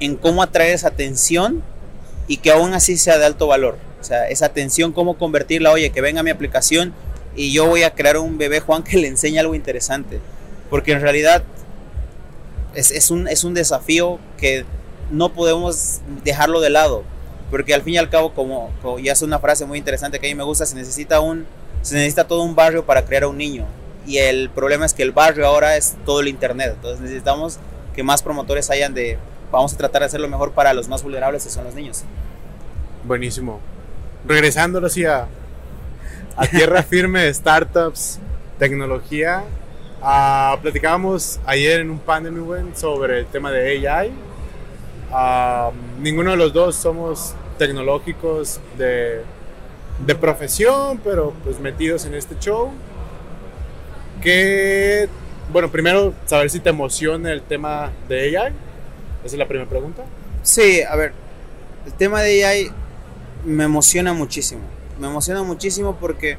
en 0.00 0.16
cómo 0.16 0.42
atraer 0.42 0.74
esa 0.74 0.88
atención 0.88 1.62
y 2.26 2.38
que 2.38 2.50
aún 2.50 2.74
así 2.74 2.96
sea 2.96 3.18
de 3.18 3.26
alto 3.26 3.46
valor. 3.46 3.78
O 4.00 4.04
sea, 4.04 4.28
esa 4.28 4.46
atención, 4.46 4.92
cómo 4.92 5.18
convertirla, 5.18 5.72
oye, 5.72 5.90
que 5.90 6.00
venga 6.00 6.22
mi 6.22 6.30
aplicación 6.30 6.92
y 7.34 7.52
yo 7.52 7.66
voy 7.66 7.82
a 7.82 7.94
crear 7.94 8.18
un 8.18 8.38
bebé 8.38 8.60
Juan 8.60 8.82
que 8.82 8.96
le 8.98 9.08
enseñe 9.08 9.38
algo 9.38 9.54
interesante. 9.54 10.20
Porque 10.70 10.92
en 10.92 11.00
realidad 11.00 11.42
es, 12.74 12.90
es, 12.90 13.10
un, 13.10 13.26
es 13.28 13.44
un 13.44 13.54
desafío 13.54 14.18
que 14.36 14.64
no 15.10 15.32
podemos 15.32 16.00
dejarlo 16.24 16.60
de 16.60 16.70
lado. 16.70 17.02
Porque 17.50 17.72
al 17.72 17.82
fin 17.82 17.94
y 17.94 17.98
al 17.98 18.10
cabo, 18.10 18.34
como, 18.34 18.70
como 18.82 18.98
ya 18.98 19.12
es 19.12 19.22
una 19.22 19.38
frase 19.38 19.64
muy 19.64 19.78
interesante 19.78 20.18
que 20.18 20.26
a 20.26 20.30
mí 20.30 20.34
me 20.34 20.44
gusta, 20.44 20.66
se 20.66 20.74
necesita, 20.74 21.20
un, 21.20 21.46
se 21.80 21.94
necesita 21.94 22.28
todo 22.28 22.42
un 22.42 22.54
barrio 22.54 22.84
para 22.84 23.04
crear 23.04 23.22
a 23.22 23.28
un 23.28 23.38
niño 23.38 23.66
y 24.08 24.18
el 24.18 24.48
problema 24.48 24.86
es 24.86 24.94
que 24.94 25.02
el 25.02 25.12
barrio 25.12 25.46
ahora 25.46 25.76
es 25.76 25.94
todo 26.06 26.20
el 26.20 26.28
internet. 26.28 26.72
Entonces 26.76 27.00
necesitamos 27.00 27.58
que 27.94 28.02
más 28.02 28.22
promotores 28.22 28.70
hayan 28.70 28.94
de, 28.94 29.18
vamos 29.52 29.74
a 29.74 29.76
tratar 29.76 30.00
de 30.00 30.06
hacerlo 30.06 30.28
mejor 30.28 30.52
para 30.52 30.72
los 30.72 30.88
más 30.88 31.02
vulnerables, 31.02 31.44
que 31.44 31.50
son 31.50 31.64
los 31.64 31.74
niños. 31.74 32.04
Buenísimo. 33.04 33.60
Regresando 34.26 34.84
así 34.84 35.04
a, 35.04 35.26
a 36.36 36.46
tierra 36.46 36.82
firme 36.88 37.24
de 37.24 37.34
startups, 37.34 38.18
tecnología. 38.58 39.44
Ah, 40.00 40.56
platicábamos 40.62 41.38
ayer 41.44 41.80
en 41.80 41.90
un 41.90 41.98
panel 41.98 42.32
muy 42.32 42.40
buen 42.40 42.74
sobre 42.74 43.20
el 43.20 43.26
tema 43.26 43.52
de 43.52 43.88
AI. 43.90 44.10
Ah, 45.12 45.70
ninguno 46.00 46.30
de 46.30 46.38
los 46.38 46.54
dos 46.54 46.76
somos 46.76 47.34
tecnológicos 47.58 48.58
de, 48.78 49.20
de 50.06 50.14
profesión, 50.14 50.98
pero 51.04 51.34
pues 51.44 51.60
metidos 51.60 52.06
en 52.06 52.14
este 52.14 52.38
show. 52.38 52.70
Que, 54.22 55.08
bueno, 55.52 55.70
primero 55.70 56.14
saber 56.26 56.50
si 56.50 56.60
te 56.60 56.70
emociona 56.70 57.32
el 57.32 57.42
tema 57.42 57.92
de 58.08 58.38
AI. 58.38 58.52
Esa 59.24 59.34
es 59.34 59.38
la 59.38 59.46
primera 59.46 59.68
pregunta. 59.68 60.04
Sí, 60.42 60.82
a 60.82 60.96
ver, 60.96 61.12
el 61.86 61.92
tema 61.92 62.20
de 62.22 62.44
AI 62.44 62.70
me 63.44 63.64
emociona 63.64 64.12
muchísimo. 64.12 64.62
Me 64.98 65.06
emociona 65.06 65.42
muchísimo 65.42 65.96
porque 66.00 66.38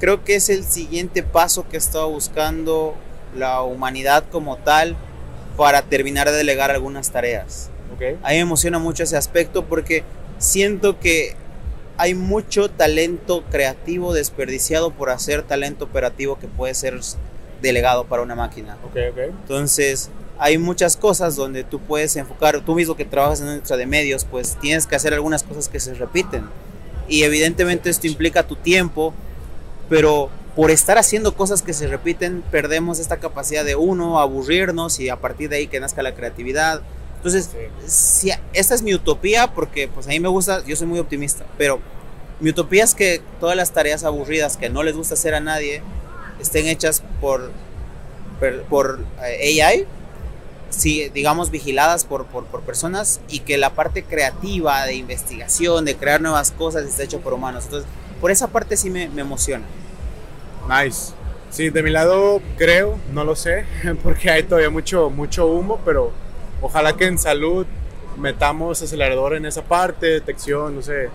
creo 0.00 0.24
que 0.24 0.36
es 0.36 0.48
el 0.48 0.64
siguiente 0.64 1.22
paso 1.22 1.68
que 1.68 1.76
he 1.76 1.78
estado 1.78 2.10
buscando 2.10 2.94
la 3.36 3.62
humanidad 3.62 4.24
como 4.30 4.56
tal 4.58 4.96
para 5.56 5.82
terminar 5.82 6.30
de 6.30 6.36
delegar 6.36 6.70
algunas 6.70 7.10
tareas. 7.10 7.70
Okay. 7.94 8.18
A 8.22 8.30
mí 8.30 8.34
me 8.34 8.40
emociona 8.40 8.78
mucho 8.78 9.04
ese 9.04 9.16
aspecto 9.16 9.64
porque 9.64 10.02
siento 10.38 10.98
que 10.98 11.36
hay 11.96 12.14
mucho 12.14 12.70
talento 12.70 13.44
creativo 13.50 14.12
desperdiciado 14.12 14.90
por 14.90 15.10
hacer 15.10 15.42
talento 15.42 15.84
operativo 15.84 16.38
que 16.38 16.48
puede 16.48 16.74
ser 16.74 16.98
delegado 17.62 18.04
para 18.04 18.22
una 18.22 18.34
máquina. 18.34 18.76
Okay, 18.90 19.08
okay. 19.08 19.26
Entonces, 19.26 20.10
hay 20.38 20.58
muchas 20.58 20.96
cosas 20.96 21.36
donde 21.36 21.64
tú 21.64 21.80
puedes 21.80 22.16
enfocar, 22.16 22.60
tú 22.60 22.74
mismo 22.74 22.96
que 22.96 23.04
trabajas 23.04 23.40
en 23.40 23.46
una 23.46 23.54
industria 23.54 23.78
de 23.78 23.86
medios, 23.86 24.24
pues 24.24 24.56
tienes 24.60 24.86
que 24.86 24.96
hacer 24.96 25.14
algunas 25.14 25.42
cosas 25.42 25.68
que 25.68 25.80
se 25.80 25.94
repiten. 25.94 26.44
Y 27.08 27.22
evidentemente 27.22 27.90
esto 27.90 28.06
implica 28.06 28.46
tu 28.46 28.56
tiempo, 28.56 29.14
pero 29.88 30.30
por 30.56 30.70
estar 30.70 30.98
haciendo 30.98 31.34
cosas 31.34 31.62
que 31.62 31.72
se 31.72 31.86
repiten, 31.86 32.42
perdemos 32.50 32.98
esta 32.98 33.18
capacidad 33.18 33.64
de 33.64 33.76
uno, 33.76 34.20
aburrirnos 34.20 35.00
y 35.00 35.08
a 35.08 35.16
partir 35.16 35.48
de 35.48 35.56
ahí 35.56 35.66
que 35.66 35.80
nazca 35.80 36.02
la 36.02 36.14
creatividad. 36.14 36.82
Entonces, 37.24 37.48
sí. 37.50 38.28
si, 38.28 38.30
esta 38.52 38.74
es 38.74 38.82
mi 38.82 38.94
utopía 38.94 39.54
porque 39.54 39.88
pues 39.88 40.06
a 40.06 40.10
mí 40.10 40.20
me 40.20 40.28
gusta, 40.28 40.62
yo 40.66 40.76
soy 40.76 40.86
muy 40.86 40.98
optimista, 40.98 41.46
pero 41.56 41.80
mi 42.38 42.50
utopía 42.50 42.84
es 42.84 42.94
que 42.94 43.22
todas 43.40 43.56
las 43.56 43.72
tareas 43.72 44.04
aburridas 44.04 44.58
que 44.58 44.68
no 44.68 44.82
les 44.82 44.94
gusta 44.94 45.14
hacer 45.14 45.34
a 45.34 45.40
nadie 45.40 45.82
estén 46.38 46.66
hechas 46.66 47.02
por, 47.22 47.50
por, 48.38 48.62
por 48.64 49.00
eh, 49.24 49.62
AI, 49.62 49.86
sí, 50.68 51.10
digamos 51.14 51.50
vigiladas 51.50 52.04
por, 52.04 52.26
por, 52.26 52.44
por, 52.44 52.60
personas 52.60 53.22
y 53.28 53.38
que 53.38 53.56
la 53.56 53.70
parte 53.70 54.02
creativa 54.04 54.84
de 54.84 54.94
investigación, 54.94 55.86
de 55.86 55.96
crear 55.96 56.20
nuevas 56.20 56.50
cosas, 56.50 56.84
esté 56.84 57.04
hecho 57.04 57.20
por 57.20 57.32
humanos. 57.32 57.64
Entonces, 57.64 57.88
por 58.20 58.32
esa 58.32 58.48
parte 58.48 58.76
sí 58.76 58.90
me, 58.90 59.08
me 59.08 59.22
emociona. 59.22 59.64
Nice. 60.68 61.14
Sí, 61.48 61.70
de 61.70 61.82
mi 61.82 61.90
lado 61.90 62.42
creo, 62.58 62.98
no 63.14 63.24
lo 63.24 63.34
sé, 63.34 63.64
porque 64.02 64.28
hay 64.28 64.42
todavía 64.42 64.68
mucho, 64.68 65.08
mucho 65.08 65.46
humo, 65.46 65.80
pero 65.86 66.12
ojalá 66.64 66.96
que 66.96 67.04
en 67.04 67.18
salud 67.18 67.66
metamos 68.16 68.80
acelerador 68.80 69.34
en 69.34 69.44
esa 69.44 69.62
parte, 69.64 70.06
detección, 70.06 70.74
no 70.74 70.82
sé, 70.82 71.10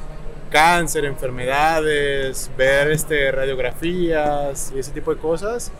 cáncer, 0.51 1.05
enfermedades, 1.05 2.51
ver 2.55 2.91
este, 2.91 3.31
radiografías 3.31 4.71
y 4.75 4.79
ese 4.79 4.91
tipo 4.91 5.13
de 5.13 5.19
cosas. 5.19 5.71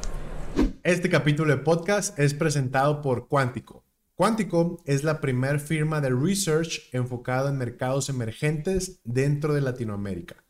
Este 0.82 1.08
capítulo 1.08 1.56
de 1.56 1.62
podcast 1.62 2.18
es 2.18 2.34
presentado 2.34 3.04
por 3.04 3.28
Quantico. 3.28 3.84
Quantico 4.16 4.82
es 4.86 5.04
la 5.04 5.22
primer 5.22 5.60
firma 5.60 6.02
de 6.02 6.10
research 6.10 6.90
enfocada 6.92 7.52
en 7.52 7.60
mercados 7.60 8.10
emergentes 8.10 9.00
dentro 9.04 9.54
de 9.54 9.62
Latinoamérica. 9.62 10.44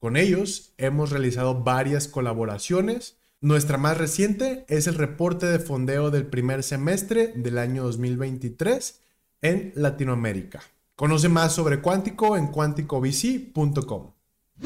Con 0.00 0.16
ellos 0.16 0.74
hemos 0.78 1.10
realizado 1.10 1.62
varias 1.62 2.08
colaboraciones. 2.08 3.20
Nuestra 3.44 3.76
más 3.76 3.98
reciente 3.98 4.64
es 4.68 4.86
el 4.86 4.94
reporte 4.94 5.44
de 5.44 5.58
fondeo 5.58 6.10
del 6.10 6.24
primer 6.24 6.62
semestre 6.62 7.30
del 7.36 7.58
año 7.58 7.82
2023 7.82 9.02
en 9.42 9.70
Latinoamérica. 9.74 10.62
Conoce 10.96 11.28
más 11.28 11.54
sobre 11.54 11.82
Cuántico 11.82 12.38
en 12.38 12.46
cuanticovc.com. 12.46 14.12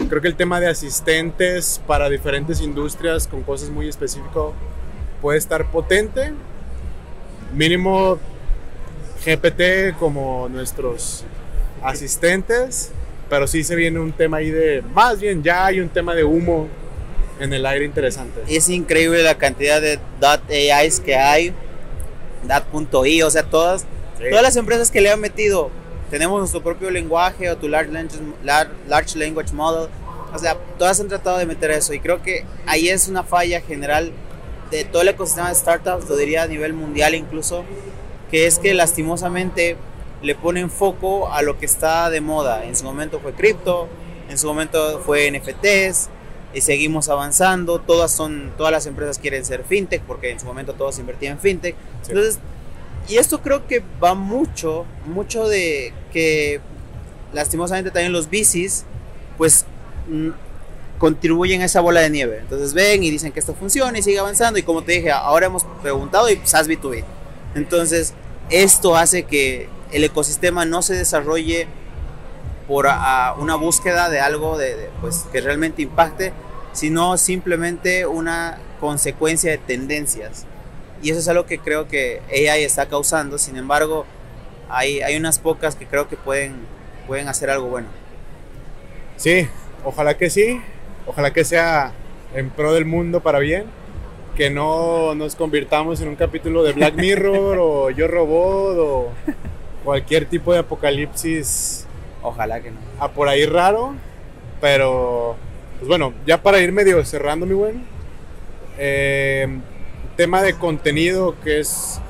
Creo 0.08 0.22
que 0.22 0.28
el 0.28 0.36
tema 0.36 0.60
de 0.60 0.68
asistentes 0.68 1.80
para 1.88 2.08
diferentes 2.08 2.60
industrias 2.60 3.26
con 3.26 3.42
cosas 3.42 3.70
muy 3.70 3.88
específicas 3.88 4.52
puede 5.20 5.38
estar 5.38 5.72
potente. 5.72 6.32
Mínimo 7.56 8.20
GPT 9.26 9.98
como 9.98 10.48
nuestros 10.48 11.24
asistentes, 11.82 12.92
pero 13.28 13.48
sí 13.48 13.64
se 13.64 13.74
viene 13.74 13.98
un 13.98 14.12
tema 14.12 14.36
ahí 14.36 14.52
de, 14.52 14.82
más 14.94 15.20
bien 15.20 15.42
ya 15.42 15.66
hay 15.66 15.80
un 15.80 15.88
tema 15.88 16.14
de 16.14 16.22
humo 16.22 16.68
en 17.40 17.52
el 17.52 17.66
aire 17.66 17.84
interesante. 17.84 18.42
Es 18.48 18.68
increíble 18.68 19.22
la 19.22 19.36
cantidad 19.36 19.80
de 19.80 19.98
.ais 20.72 21.00
que 21.00 21.16
hay, 21.16 21.54
.i, 23.06 23.22
o 23.22 23.30
sea, 23.30 23.42
todas, 23.44 23.82
sí. 24.18 24.24
todas 24.30 24.42
las 24.42 24.56
empresas 24.56 24.90
que 24.90 25.00
le 25.00 25.10
han 25.10 25.20
metido 25.20 25.70
tenemos 26.10 26.38
nuestro 26.38 26.62
propio 26.62 26.90
lenguaje 26.90 27.50
o 27.50 27.56
tu 27.56 27.68
large 27.68 27.90
language, 27.90 28.18
large 28.86 29.18
language 29.18 29.52
model. 29.52 29.88
O 30.34 30.38
sea, 30.38 30.56
todas 30.78 31.00
han 31.00 31.08
tratado 31.08 31.38
de 31.38 31.46
meter 31.46 31.70
eso 31.70 31.92
y 31.94 32.00
creo 32.00 32.22
que 32.22 32.44
ahí 32.66 32.88
es 32.88 33.08
una 33.08 33.22
falla 33.22 33.60
general 33.60 34.12
de 34.70 34.84
todo 34.84 35.02
el 35.02 35.08
ecosistema 35.08 35.48
de 35.48 35.54
startups, 35.54 36.08
lo 36.08 36.16
diría 36.16 36.42
a 36.42 36.46
nivel 36.46 36.74
mundial 36.74 37.14
incluso, 37.14 37.64
que 38.30 38.46
es 38.46 38.58
que 38.58 38.74
lastimosamente 38.74 39.76
le 40.20 40.34
ponen 40.34 40.70
foco 40.70 41.32
a 41.32 41.40
lo 41.42 41.58
que 41.58 41.64
está 41.66 42.10
de 42.10 42.20
moda. 42.20 42.64
En 42.64 42.76
su 42.76 42.84
momento 42.84 43.20
fue 43.20 43.32
cripto, 43.32 43.88
en 44.28 44.36
su 44.36 44.46
momento 44.46 45.00
fue 45.04 45.30
NFTs 45.30 46.10
y 46.54 46.60
seguimos 46.60 47.08
avanzando. 47.08 47.80
Todas 47.80 48.12
son, 48.12 48.52
todas 48.56 48.72
las 48.72 48.86
empresas 48.86 49.18
quieren 49.18 49.44
ser 49.44 49.64
fintech 49.64 50.02
porque 50.02 50.30
en 50.30 50.40
su 50.40 50.46
momento 50.46 50.74
todos 50.74 50.98
invertían 50.98 51.34
en 51.34 51.38
fintech. 51.40 51.74
Sí. 52.02 52.10
Entonces 52.10 52.38
y 53.08 53.16
esto 53.16 53.40
creo 53.40 53.66
que 53.66 53.82
va 54.02 54.14
mucho, 54.14 54.84
mucho 55.06 55.48
de 55.48 55.94
que 56.12 56.60
lastimosamente 57.32 57.90
también 57.90 58.12
los 58.12 58.28
bicis, 58.28 58.84
pues 59.38 59.64
mm, 60.08 60.28
contribuyen 60.98 61.62
a 61.62 61.64
esa 61.64 61.80
bola 61.80 62.00
de 62.00 62.10
nieve. 62.10 62.38
Entonces 62.40 62.74
ven 62.74 63.02
y 63.02 63.10
dicen 63.10 63.32
que 63.32 63.40
esto 63.40 63.54
funciona 63.54 63.98
y 63.98 64.02
sigue 64.02 64.18
avanzando. 64.18 64.58
Y 64.58 64.62
como 64.62 64.84
te 64.84 64.92
dije, 64.92 65.10
ahora 65.10 65.46
hemos 65.46 65.64
preguntado 65.80 66.28
y 66.28 66.38
SaaS 66.44 66.68
B2B. 66.68 67.02
Entonces, 67.54 68.12
esto 68.50 68.94
hace 68.94 69.22
que 69.22 69.70
el 69.90 70.04
ecosistema 70.04 70.66
no 70.66 70.82
se 70.82 70.94
desarrolle 70.94 71.66
por 72.68 72.86
a, 72.86 73.34
una 73.38 73.56
búsqueda 73.56 74.08
de 74.10 74.20
algo 74.20 74.58
de, 74.58 74.76
de, 74.76 74.90
pues, 75.00 75.26
que 75.32 75.40
realmente 75.40 75.82
impacte, 75.82 76.32
sino 76.72 77.16
simplemente 77.16 78.06
una 78.06 78.58
consecuencia 78.78 79.50
de 79.50 79.58
tendencias. 79.58 80.46
Y 81.02 81.10
eso 81.10 81.20
es 81.20 81.28
algo 81.28 81.46
que 81.46 81.58
creo 81.58 81.88
que 81.88 82.20
AI 82.30 82.62
está 82.62 82.86
causando. 82.86 83.38
Sin 83.38 83.56
embargo, 83.56 84.04
hay, 84.68 85.00
hay 85.00 85.16
unas 85.16 85.38
pocas 85.38 85.74
que 85.76 85.86
creo 85.86 86.08
que 86.08 86.16
pueden, 86.16 86.56
pueden 87.06 87.28
hacer 87.28 87.50
algo 87.50 87.68
bueno. 87.68 87.88
Sí, 89.16 89.48
ojalá 89.84 90.16
que 90.16 90.30
sí. 90.30 90.60
Ojalá 91.06 91.32
que 91.32 91.44
sea 91.44 91.92
en 92.34 92.50
pro 92.50 92.74
del 92.74 92.84
mundo 92.84 93.20
para 93.20 93.38
bien. 93.38 93.64
Que 94.36 94.50
no 94.50 95.14
nos 95.14 95.34
convirtamos 95.34 96.00
en 96.00 96.08
un 96.08 96.16
capítulo 96.16 96.62
de 96.62 96.72
Black 96.72 96.94
Mirror 96.96 97.58
o 97.60 97.90
Yo 97.90 98.06
Robot 98.08 98.78
o 98.78 99.08
cualquier 99.84 100.26
tipo 100.26 100.52
de 100.52 100.60
apocalipsis. 100.60 101.87
Ojalá 102.22 102.60
que 102.60 102.70
no. 102.70 102.78
A 103.00 103.08
por 103.12 103.28
ahí 103.28 103.46
raro. 103.46 103.94
Pero, 104.60 105.36
pues 105.78 105.88
bueno, 105.88 106.12
ya 106.26 106.42
para 106.42 106.60
ir 106.60 106.72
medio 106.72 107.04
cerrando, 107.04 107.46
mi 107.46 107.54
buen. 107.54 107.84
Eh, 108.78 109.48
tema 110.16 110.42
de 110.42 110.54
contenido 110.54 111.36
que 111.44 111.60
es 111.60 112.00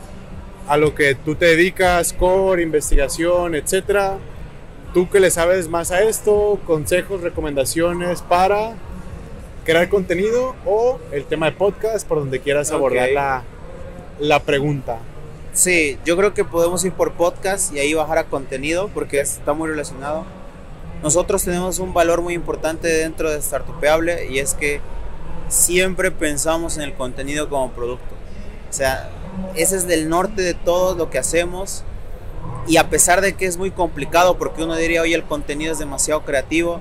a 0.66 0.76
lo 0.76 0.94
que 0.94 1.14
tú 1.14 1.34
te 1.34 1.46
dedicas, 1.46 2.12
core, 2.12 2.62
investigación, 2.62 3.54
etcétera. 3.54 4.18
Tú 4.94 5.08
que 5.10 5.20
le 5.20 5.30
sabes 5.30 5.68
más 5.68 5.90
a 5.90 6.02
esto, 6.02 6.58
consejos, 6.66 7.20
recomendaciones 7.20 8.22
para 8.22 8.74
crear 9.64 9.88
contenido 9.90 10.56
o 10.64 10.98
el 11.12 11.24
tema 11.24 11.46
de 11.46 11.52
podcast 11.52 12.08
por 12.08 12.18
donde 12.18 12.40
quieras 12.40 12.70
abordar 12.70 13.10
la, 13.10 13.42
la 14.18 14.40
pregunta. 14.40 14.98
Sí, 15.58 15.98
yo 16.04 16.16
creo 16.16 16.34
que 16.34 16.44
podemos 16.44 16.84
ir 16.84 16.92
por 16.92 17.14
podcast 17.14 17.74
y 17.74 17.80
ahí 17.80 17.92
bajar 17.92 18.18
a 18.18 18.24
contenido 18.26 18.88
porque 18.94 19.18
está 19.18 19.54
muy 19.54 19.68
relacionado. 19.68 20.24
Nosotros 21.02 21.42
tenemos 21.42 21.80
un 21.80 21.92
valor 21.92 22.22
muy 22.22 22.34
importante 22.34 22.86
dentro 22.86 23.28
de 23.28 23.42
Startupeable 23.42 24.30
y 24.30 24.38
es 24.38 24.54
que 24.54 24.80
siempre 25.48 26.12
pensamos 26.12 26.76
en 26.76 26.84
el 26.84 26.94
contenido 26.94 27.48
como 27.48 27.72
producto. 27.72 28.14
O 28.70 28.72
sea, 28.72 29.10
ese 29.56 29.74
es 29.74 29.88
del 29.88 30.08
norte 30.08 30.42
de 30.42 30.54
todo 30.54 30.94
lo 30.94 31.10
que 31.10 31.18
hacemos. 31.18 31.82
Y 32.68 32.76
a 32.76 32.88
pesar 32.88 33.20
de 33.20 33.32
que 33.32 33.46
es 33.46 33.56
muy 33.56 33.72
complicado, 33.72 34.38
porque 34.38 34.62
uno 34.62 34.76
diría, 34.76 35.02
oye, 35.02 35.16
el 35.16 35.24
contenido 35.24 35.72
es 35.72 35.80
demasiado 35.80 36.22
creativo, 36.24 36.78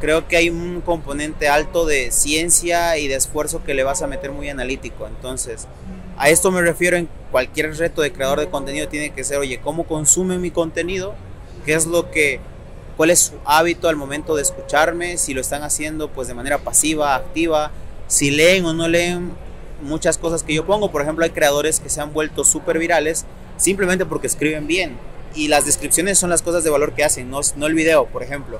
creo 0.00 0.28
que 0.28 0.36
hay 0.36 0.48
un 0.48 0.80
componente 0.80 1.48
alto 1.48 1.86
de 1.86 2.12
ciencia 2.12 2.98
y 2.98 3.08
de 3.08 3.16
esfuerzo 3.16 3.64
que 3.64 3.74
le 3.74 3.82
vas 3.82 4.02
a 4.02 4.06
meter 4.06 4.30
muy 4.30 4.48
analítico. 4.48 5.08
Entonces, 5.08 5.66
a 6.18 6.30
esto 6.30 6.50
me 6.50 6.62
refiero 6.62 6.96
en 6.96 7.08
cualquier 7.30 7.76
reto 7.76 8.02
de 8.02 8.12
creador 8.12 8.40
de 8.40 8.48
contenido 8.48 8.88
tiene 8.88 9.10
que 9.10 9.24
ser, 9.24 9.38
oye, 9.38 9.60
¿cómo 9.62 9.84
consume 9.84 10.38
mi 10.38 10.50
contenido? 10.50 11.14
¿Qué 11.64 11.74
es 11.74 11.86
lo 11.86 12.10
que 12.10 12.40
cuál 12.96 13.10
es 13.10 13.20
su 13.20 13.34
hábito 13.44 13.88
al 13.88 13.96
momento 13.96 14.34
de 14.34 14.42
escucharme, 14.42 15.18
si 15.18 15.34
lo 15.34 15.40
están 15.40 15.62
haciendo 15.62 16.08
pues 16.08 16.28
de 16.28 16.34
manera 16.34 16.58
pasiva, 16.58 17.14
activa, 17.14 17.70
si 18.08 18.30
leen 18.30 18.64
o 18.64 18.72
no 18.72 18.88
leen 18.88 19.32
muchas 19.82 20.18
cosas 20.18 20.42
que 20.42 20.54
yo 20.54 20.64
pongo. 20.64 20.90
Por 20.90 21.02
ejemplo, 21.02 21.24
hay 21.24 21.30
creadores 21.30 21.80
que 21.80 21.90
se 21.90 22.00
han 22.00 22.12
vuelto 22.12 22.44
súper 22.44 22.78
virales 22.78 23.26
simplemente 23.56 24.06
porque 24.06 24.26
escriben 24.26 24.66
bien. 24.66 24.96
Y 25.34 25.48
las 25.48 25.66
descripciones 25.66 26.18
son 26.18 26.30
las 26.30 26.40
cosas 26.40 26.64
de 26.64 26.70
valor 26.70 26.94
que 26.94 27.04
hacen, 27.04 27.28
no, 27.30 27.40
no 27.56 27.66
el 27.66 27.74
video, 27.74 28.06
por 28.06 28.22
ejemplo. 28.22 28.58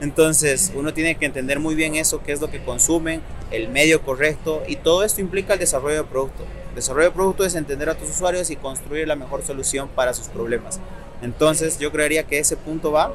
Entonces, 0.00 0.72
uno 0.74 0.92
tiene 0.92 1.16
que 1.16 1.24
entender 1.24 1.58
muy 1.58 1.74
bien 1.74 1.96
eso, 1.96 2.22
qué 2.22 2.32
es 2.32 2.40
lo 2.40 2.50
que 2.50 2.62
consumen, 2.62 3.22
el 3.50 3.68
medio 3.68 4.02
correcto, 4.02 4.62
y 4.68 4.76
todo 4.76 5.04
esto 5.04 5.20
implica 5.20 5.54
el 5.54 5.58
desarrollo 5.58 5.96
de 5.96 6.04
producto. 6.04 6.44
Desarrollo 6.78 7.08
de 7.08 7.14
producto 7.14 7.44
es 7.44 7.54
entender 7.54 7.88
a 7.88 7.94
tus 7.94 8.10
usuarios 8.10 8.50
y 8.50 8.56
construir 8.56 9.06
la 9.08 9.16
mejor 9.16 9.42
solución 9.42 9.88
para 9.88 10.14
sus 10.14 10.28
problemas. 10.28 10.80
Entonces, 11.22 11.78
yo 11.78 11.90
creería 11.90 12.24
que 12.24 12.38
ese 12.38 12.56
punto 12.56 12.92
va, 12.92 13.12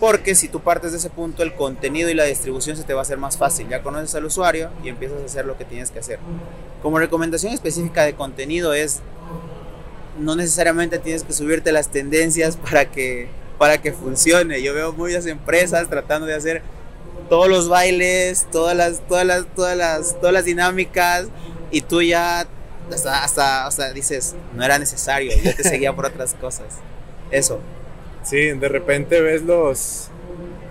porque 0.00 0.34
si 0.34 0.48
tú 0.48 0.60
partes 0.60 0.92
de 0.92 0.98
ese 0.98 1.10
punto, 1.10 1.42
el 1.42 1.54
contenido 1.54 2.10
y 2.10 2.14
la 2.14 2.24
distribución 2.24 2.76
se 2.76 2.84
te 2.84 2.94
va 2.94 3.00
a 3.00 3.02
hacer 3.02 3.18
más 3.18 3.36
fácil. 3.36 3.68
Ya 3.68 3.82
conoces 3.82 4.14
al 4.14 4.24
usuario 4.24 4.70
y 4.82 4.88
empiezas 4.88 5.20
a 5.22 5.24
hacer 5.24 5.44
lo 5.46 5.56
que 5.56 5.64
tienes 5.64 5.90
que 5.90 5.98
hacer. 5.98 6.18
Como 6.82 6.98
recomendación 6.98 7.52
específica 7.52 8.04
de 8.04 8.14
contenido 8.14 8.72
es, 8.74 9.00
no 10.18 10.36
necesariamente 10.36 10.98
tienes 10.98 11.24
que 11.24 11.32
subirte 11.32 11.72
las 11.72 11.88
tendencias 11.88 12.56
para 12.56 12.90
que 12.90 13.28
para 13.58 13.78
que 13.78 13.92
funcione. 13.92 14.62
Yo 14.62 14.74
veo 14.74 14.92
muchas 14.92 15.26
empresas 15.26 15.88
tratando 15.88 16.26
de 16.26 16.34
hacer 16.34 16.62
todos 17.28 17.48
los 17.48 17.68
bailes, 17.68 18.46
todas 18.50 18.76
las, 18.76 19.00
todas 19.06 19.26
las, 19.26 19.46
todas 19.54 19.76
las, 19.76 20.20
todas 20.20 20.32
las 20.32 20.44
dinámicas 20.44 21.28
y 21.70 21.80
tú 21.80 22.02
ya 22.02 22.46
hasta, 22.92 23.24
hasta, 23.24 23.66
hasta 23.66 23.92
dices, 23.92 24.34
no 24.54 24.64
era 24.64 24.78
necesario, 24.78 25.32
yo 25.42 25.54
te 25.54 25.62
seguía 25.62 25.92
por 25.92 26.06
otras 26.06 26.34
cosas. 26.34 26.78
Eso. 27.30 27.60
Sí, 28.22 28.50
de 28.52 28.68
repente 28.68 29.20
ves 29.20 29.42
los, 29.42 30.08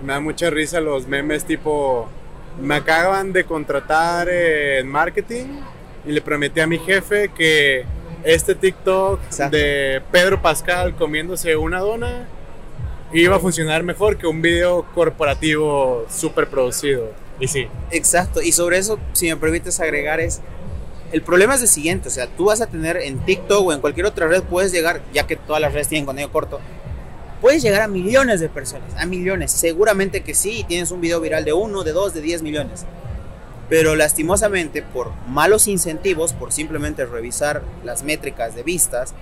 me 0.02 0.14
da 0.14 0.20
mucha 0.20 0.50
risa 0.50 0.80
los 0.80 1.08
memes 1.08 1.46
tipo, 1.46 2.10
me 2.60 2.76
acaban 2.76 3.34
de 3.34 3.44
contratar 3.44 4.30
en 4.30 4.88
marketing 4.88 5.46
y 6.06 6.12
le 6.12 6.22
prometí 6.22 6.60
a 6.60 6.68
mi 6.68 6.80
jefe 6.80 7.30
que 7.30 7.86
este 8.24 8.56
TikTok 8.56 9.20
de 9.52 10.02
Pedro 10.12 10.42
Pascal 10.42 10.96
comiéndose 10.96 11.56
una 11.56 11.80
dona 11.80 12.28
iba 13.14 13.36
a 13.36 13.40
funcionar 13.40 13.84
mejor 13.84 14.18
que 14.18 14.26
un 14.28 14.42
video 14.42 14.86
corporativo 14.94 16.06
súper 16.10 16.48
producido. 16.48 17.12
Y 17.40 17.48
sí. 17.48 17.68
Exacto. 17.92 18.42
Y 18.42 18.52
sobre 18.52 18.78
eso, 18.78 19.00
si 19.14 19.28
me 19.28 19.38
permites 19.38 19.80
agregar, 19.80 20.20
es. 20.20 20.42
El 21.14 21.22
problema 21.22 21.54
es 21.54 21.62
el 21.62 21.68
siguiente: 21.68 22.08
o 22.10 22.12
sea, 22.12 22.28
tú 22.28 22.46
vas 22.46 22.60
a 22.60 22.66
tener 22.66 22.98
en 22.98 23.20
TikTok 23.20 23.68
o 23.68 23.72
en 23.72 23.80
cualquier 23.80 24.08
otra 24.08 24.28
red, 24.28 24.42
puedes 24.44 24.72
llegar, 24.72 25.02
ya 25.14 25.28
que 25.28 25.36
todas 25.36 25.62
las 25.62 25.72
redes 25.72 25.88
tienen 25.88 26.08
contenido 26.08 26.32
corto, 26.32 26.60
puedes 27.40 27.62
llegar 27.62 27.84
a 27.84 27.88
millones 27.88 28.40
de 28.40 28.50
personas. 28.50 28.92
A 28.98 29.06
millones. 29.06 29.52
Seguramente 29.52 30.24
que 30.24 30.34
sí, 30.34 30.66
tienes 30.68 30.90
un 30.90 31.02
video 31.02 31.22
viral 31.22 31.46
de 31.46 31.54
uno, 31.54 31.84
de 31.84 31.92
dos, 31.92 32.16
de 32.16 32.22
diez 32.22 32.42
millones. 32.42 32.86
Pero 33.70 33.96
lastimosamente, 33.96 34.82
por 34.82 35.12
malos 35.28 35.68
incentivos, 35.68 36.34
por 36.34 36.52
simplemente 36.52 37.06
revisar 37.06 37.62
las 37.84 38.02
métricas 38.02 38.56
de 38.56 38.64
vistas 38.64 39.14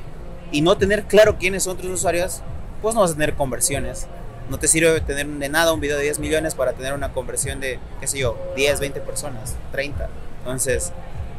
y 0.52 0.62
no 0.62 0.78
tener 0.78 1.04
claro 1.04 1.38
quiénes 1.38 1.64
son 1.64 1.76
tus 1.76 1.92
usuarios, 1.92 2.42
pues 2.82 2.96
no 2.96 3.02
vas 3.02 3.12
a 3.12 3.16
tener 3.16 3.34
conversiones. 3.34 4.08
No 4.50 4.60
te 4.60 4.70
sirve 4.70 5.02
tener 5.02 5.28
de 5.28 5.50
nada 5.50 5.74
un 5.74 5.82
video 5.82 5.98
de 5.98 6.04
10 6.04 6.20
millones 6.20 6.56
para 6.56 6.72
tener 6.72 6.94
una 6.94 7.12
conversión 7.12 7.60
de, 7.60 7.80
qué 8.00 8.08
sé 8.08 8.20
yo, 8.20 8.38
10, 8.56 8.80
20 8.80 9.02
personas, 9.02 9.56
30. 9.74 10.10
Entonces, 10.40 10.92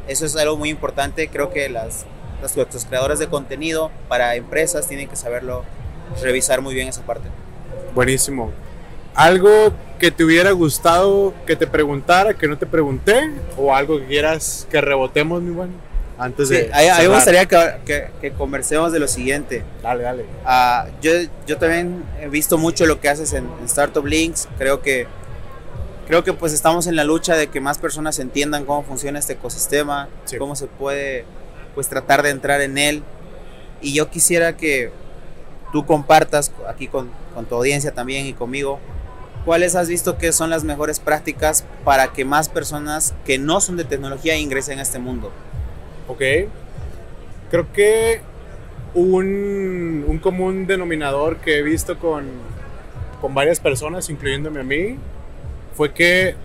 eso 0.07 0.25
es 0.25 0.35
algo 0.35 0.57
muy 0.57 0.69
importante. 0.69 1.27
Creo 1.29 1.51
que 1.51 1.69
las, 1.69 2.05
los 2.41 2.85
creadores 2.85 3.19
de 3.19 3.27
contenido 3.27 3.91
para 4.07 4.35
empresas 4.35 4.87
tienen 4.87 5.07
que 5.07 5.15
saberlo, 5.15 5.63
revisar 6.21 6.61
muy 6.61 6.73
bien 6.73 6.87
esa 6.87 7.01
parte. 7.01 7.29
Buenísimo. 7.93 8.51
¿Algo 9.15 9.73
que 9.99 10.09
te 10.09 10.23
hubiera 10.23 10.51
gustado 10.51 11.33
que 11.45 11.55
te 11.55 11.67
preguntara, 11.67 12.33
que 12.33 12.47
no 12.47 12.57
te 12.57 12.65
pregunté? 12.65 13.29
¿O 13.57 13.73
algo 13.73 13.99
que 13.99 14.05
quieras 14.05 14.67
que 14.71 14.81
rebotemos, 14.81 15.41
mi 15.41 15.51
buen? 15.51 15.71
Antes 16.17 16.49
de. 16.49 16.71
A 16.73 16.99
mí 16.99 17.07
me 17.07 17.15
gustaría 17.15 17.45
que, 17.45 18.09
que, 18.21 18.31
conversemos 18.31 18.91
de 18.91 18.99
lo 18.99 19.07
siguiente. 19.07 19.63
Dale, 19.81 20.03
dale. 20.03 20.25
Uh, 20.45 20.89
yo, 21.01 21.11
yo 21.47 21.57
también 21.57 22.03
he 22.21 22.29
visto 22.29 22.57
mucho 22.57 22.85
lo 22.85 22.99
que 22.99 23.09
haces 23.09 23.33
en, 23.33 23.47
Startup 23.65 24.05
Links. 24.05 24.47
Creo 24.57 24.81
que, 24.81 25.07
creo 26.07 26.23
que 26.23 26.33
pues 26.33 26.53
estamos 26.53 26.87
en 26.87 26.95
la 26.95 27.03
lucha 27.03 27.35
de 27.35 27.47
que 27.47 27.59
más 27.59 27.77
personas 27.77 28.19
entiendan 28.19 28.65
cómo 28.65 28.83
funciona 28.83 29.19
este 29.19 29.33
ecosistema, 29.33 30.09
cómo 30.37 30.55
se 30.55 30.67
puede 30.67 31.25
pues 31.75 31.87
tratar 31.87 32.23
de 32.23 32.29
entrar 32.29 32.61
en 32.61 32.77
él. 32.77 33.03
Y 33.81 33.93
yo 33.93 34.09
quisiera 34.09 34.55
que 34.55 34.91
tú 35.71 35.85
compartas 35.85 36.51
aquí 36.67 36.87
con, 36.87 37.09
con 37.33 37.45
tu 37.45 37.55
audiencia 37.55 37.93
también 37.93 38.25
y 38.25 38.33
conmigo 38.33 38.79
¿Cuáles 39.45 39.75
has 39.75 39.89
visto 39.89 40.17
que 40.17 40.31
son 40.31 40.49
las 40.49 40.63
mejores 40.63 41.01
prácticas 41.01 41.65
para 41.83 42.13
que 42.13 42.23
más 42.23 42.47
personas 42.47 43.13
que 43.25 43.37
no 43.37 43.59
son 43.59 43.75
de 43.75 43.83
tecnología 43.83 44.37
ingresen 44.37 44.79
a 44.79 44.83
este 44.83 44.99
mundo? 44.99 45.33
Ok. 46.07 46.21
Creo 47.51 47.71
que 47.73 48.21
un, 48.93 50.05
un 50.07 50.19
común 50.19 50.65
denominador 50.65 51.37
que 51.37 51.57
he 51.57 51.61
visto 51.61 51.99
con, 51.99 52.25
con 53.19 53.35
varias 53.35 53.59
personas, 53.59 54.09
incluyéndome 54.09 54.61
a 54.61 54.63
mí, 54.63 54.97
fue 55.73 55.93
que 55.93 56.35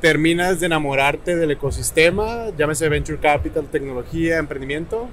terminas 0.00 0.60
de 0.60 0.66
enamorarte 0.66 1.36
del 1.36 1.50
ecosistema, 1.50 2.46
llámese 2.56 2.88
Venture 2.88 3.18
Capital, 3.18 3.66
tecnología, 3.70 4.38
emprendimiento, 4.38 5.08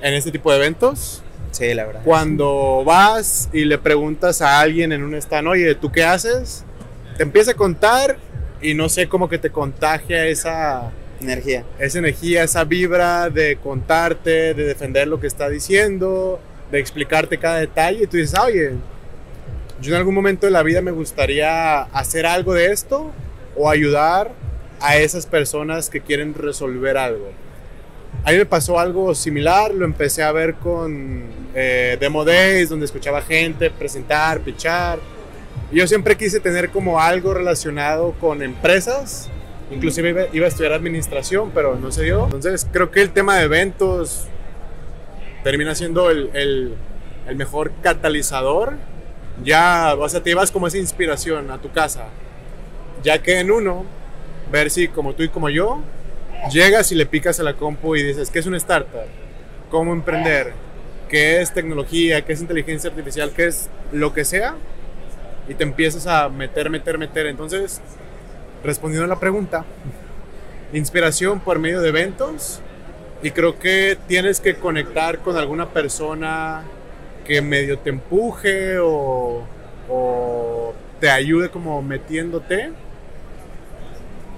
en 0.00 0.14
este 0.14 0.30
tipo 0.30 0.50
de 0.50 0.58
eventos. 0.58 1.22
Sí, 1.50 1.74
la 1.74 1.84
verdad. 1.84 2.02
Cuando 2.04 2.82
vas 2.84 3.50
y 3.52 3.64
le 3.64 3.76
preguntas 3.78 4.40
a 4.40 4.60
alguien 4.60 4.92
en 4.92 5.02
un 5.02 5.14
stand, 5.14 5.48
oye, 5.48 5.74
¿tú 5.74 5.92
qué 5.92 6.04
haces? 6.04 6.64
Te 7.16 7.24
empieza 7.24 7.50
a 7.52 7.54
contar 7.54 8.16
y 8.62 8.74
no 8.74 8.88
sé 8.88 9.08
cómo 9.08 9.28
que 9.28 9.38
te 9.38 9.50
contagia 9.50 10.26
esa, 10.26 10.90
Energía. 11.22 11.64
Esa 11.78 11.98
energía, 11.98 12.42
esa 12.42 12.64
vibra 12.64 13.30
de 13.30 13.56
contarte, 13.56 14.54
de 14.54 14.64
defender 14.64 15.06
lo 15.06 15.20
que 15.20 15.26
está 15.26 15.48
diciendo, 15.48 16.40
de 16.70 16.80
explicarte 16.80 17.38
cada 17.38 17.60
detalle. 17.60 18.04
Y 18.04 18.06
tú 18.06 18.16
dices, 18.16 18.38
oye, 18.38 18.72
yo 19.82 19.92
en 19.92 19.98
algún 19.98 20.14
momento 20.14 20.46
de 20.46 20.52
la 20.52 20.62
vida 20.62 20.80
me 20.80 20.92
gustaría 20.92 21.82
hacer 21.82 22.24
algo 22.24 22.54
de 22.54 22.72
esto 22.72 23.12
o 23.56 23.68
ayudar 23.68 24.32
a 24.80 24.96
esas 24.96 25.26
personas 25.26 25.90
que 25.90 26.00
quieren 26.00 26.32
resolver 26.32 26.96
algo. 26.96 27.30
A 28.24 28.30
mí 28.30 28.38
me 28.38 28.46
pasó 28.46 28.78
algo 28.78 29.14
similar, 29.14 29.74
lo 29.74 29.84
empecé 29.84 30.22
a 30.22 30.32
ver 30.32 30.54
con 30.54 31.24
eh, 31.54 31.98
Demo 32.00 32.24
Days, 32.24 32.70
donde 32.70 32.86
escuchaba 32.86 33.20
gente 33.20 33.70
presentar, 33.70 34.40
pichar. 34.40 34.98
yo 35.70 35.86
siempre 35.86 36.16
quise 36.16 36.40
tener 36.40 36.70
como 36.70 37.00
algo 37.00 37.34
relacionado 37.34 38.14
con 38.20 38.42
empresas 38.42 39.28
Inclusive 39.72 40.28
iba, 40.32 40.44
a 40.44 40.48
estudiar 40.48 40.72
administración, 40.72 41.50
pero 41.54 41.76
no 41.76 41.90
se 41.90 42.04
dio. 42.04 42.24
Entonces 42.24 42.66
creo 42.70 42.90
que 42.90 43.00
el 43.00 43.10
tema 43.10 43.36
de 43.36 43.44
eventos 43.44 44.26
termina 45.42 45.74
siendo 45.74 46.10
el, 46.10 46.30
el, 46.34 46.74
el 47.26 47.36
mejor 47.36 47.72
catalizador. 47.82 48.74
Ya, 49.42 49.94
o 49.98 50.08
sea, 50.08 50.22
te 50.22 50.30
llevas 50.30 50.50
como 50.50 50.66
esa 50.66 50.78
inspiración 50.78 51.50
a 51.50 51.58
tu 51.58 51.70
casa. 51.70 52.06
Ya 53.02 53.22
que 53.22 53.40
en 53.40 53.50
uno, 53.50 53.84
ver 54.50 54.70
si 54.70 54.88
como 54.88 55.14
tú 55.14 55.22
y 55.22 55.28
como 55.28 55.48
yo, 55.48 55.80
llegas 56.50 56.92
y 56.92 56.94
le 56.94 57.06
picas 57.06 57.40
a 57.40 57.42
la 57.42 57.54
compu 57.54 57.96
y 57.96 58.02
dices, 58.02 58.30
¿qué 58.30 58.38
es 58.38 58.46
una 58.46 58.56
startup? 58.56 59.06
¿Cómo 59.70 59.92
emprender? 59.92 60.52
¿Qué 61.08 61.40
es 61.40 61.52
tecnología? 61.52 62.22
¿Qué 62.22 62.32
es 62.32 62.40
inteligencia 62.40 62.90
artificial? 62.90 63.32
¿Qué 63.34 63.46
es 63.46 63.68
lo 63.90 64.12
que 64.12 64.24
sea? 64.24 64.54
Y 65.48 65.54
te 65.54 65.64
empiezas 65.64 66.06
a 66.06 66.28
meter, 66.28 66.70
meter, 66.70 66.98
meter. 66.98 67.26
Entonces, 67.26 67.80
respondiendo 68.62 69.04
a 69.04 69.08
la 69.08 69.18
pregunta, 69.18 69.64
inspiración 70.72 71.40
por 71.40 71.58
medio 71.58 71.80
de 71.80 71.88
eventos 71.88 72.60
y 73.22 73.30
creo 73.30 73.58
que 73.58 73.98
tienes 74.08 74.40
que 74.40 74.54
conectar 74.54 75.18
con 75.18 75.36
alguna 75.36 75.70
persona 75.70 76.62
que 77.26 77.40
medio 77.42 77.78
te 77.78 77.90
empuje 77.90 78.78
o, 78.78 79.44
te 81.00 81.10
ayude 81.10 81.48
como 81.50 81.82
metiéndote. 81.82 82.70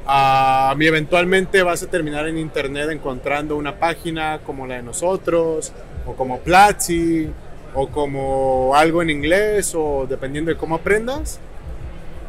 A 0.06 0.74
mí 0.76 0.86
eventualmente 0.86 1.62
vas 1.62 1.82
a 1.82 1.86
terminar 1.90 2.26
en 2.28 2.38
internet 2.38 2.90
encontrando 2.90 3.56
una 3.56 3.76
página 3.78 4.40
como 4.44 4.66
la 4.66 4.76
de 4.76 4.82
nosotros 4.82 5.72
o 6.06 6.14
como 6.14 6.40
Platzi 6.40 7.28
o 7.74 7.88
como 7.88 8.74
algo 8.74 9.02
en 9.02 9.10
inglés 9.10 9.74
o 9.74 10.06
dependiendo 10.08 10.50
de 10.50 10.56
cómo 10.56 10.76
aprendas 10.76 11.40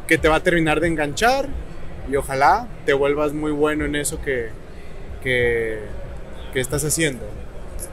que 0.06 0.18
te 0.18 0.28
va 0.28 0.36
a 0.36 0.42
terminar 0.42 0.80
de 0.80 0.88
enganchar 0.88 1.48
y 2.10 2.16
ojalá 2.16 2.68
te 2.84 2.92
vuelvas 2.92 3.32
muy 3.32 3.52
bueno 3.52 3.84
en 3.84 3.96
eso 3.96 4.20
que, 4.22 4.50
que, 5.22 5.80
estás 6.54 6.84
haciendo. 6.84 7.26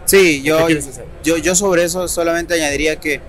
Sí, 0.06 0.42
yo, 0.44 0.68
yo, 1.24 1.38
yo 1.38 1.56
sobre 1.56 1.84
eso 1.84 2.08
solamente 2.08 2.54
añadiría 2.54 2.98
que, 2.98 3.22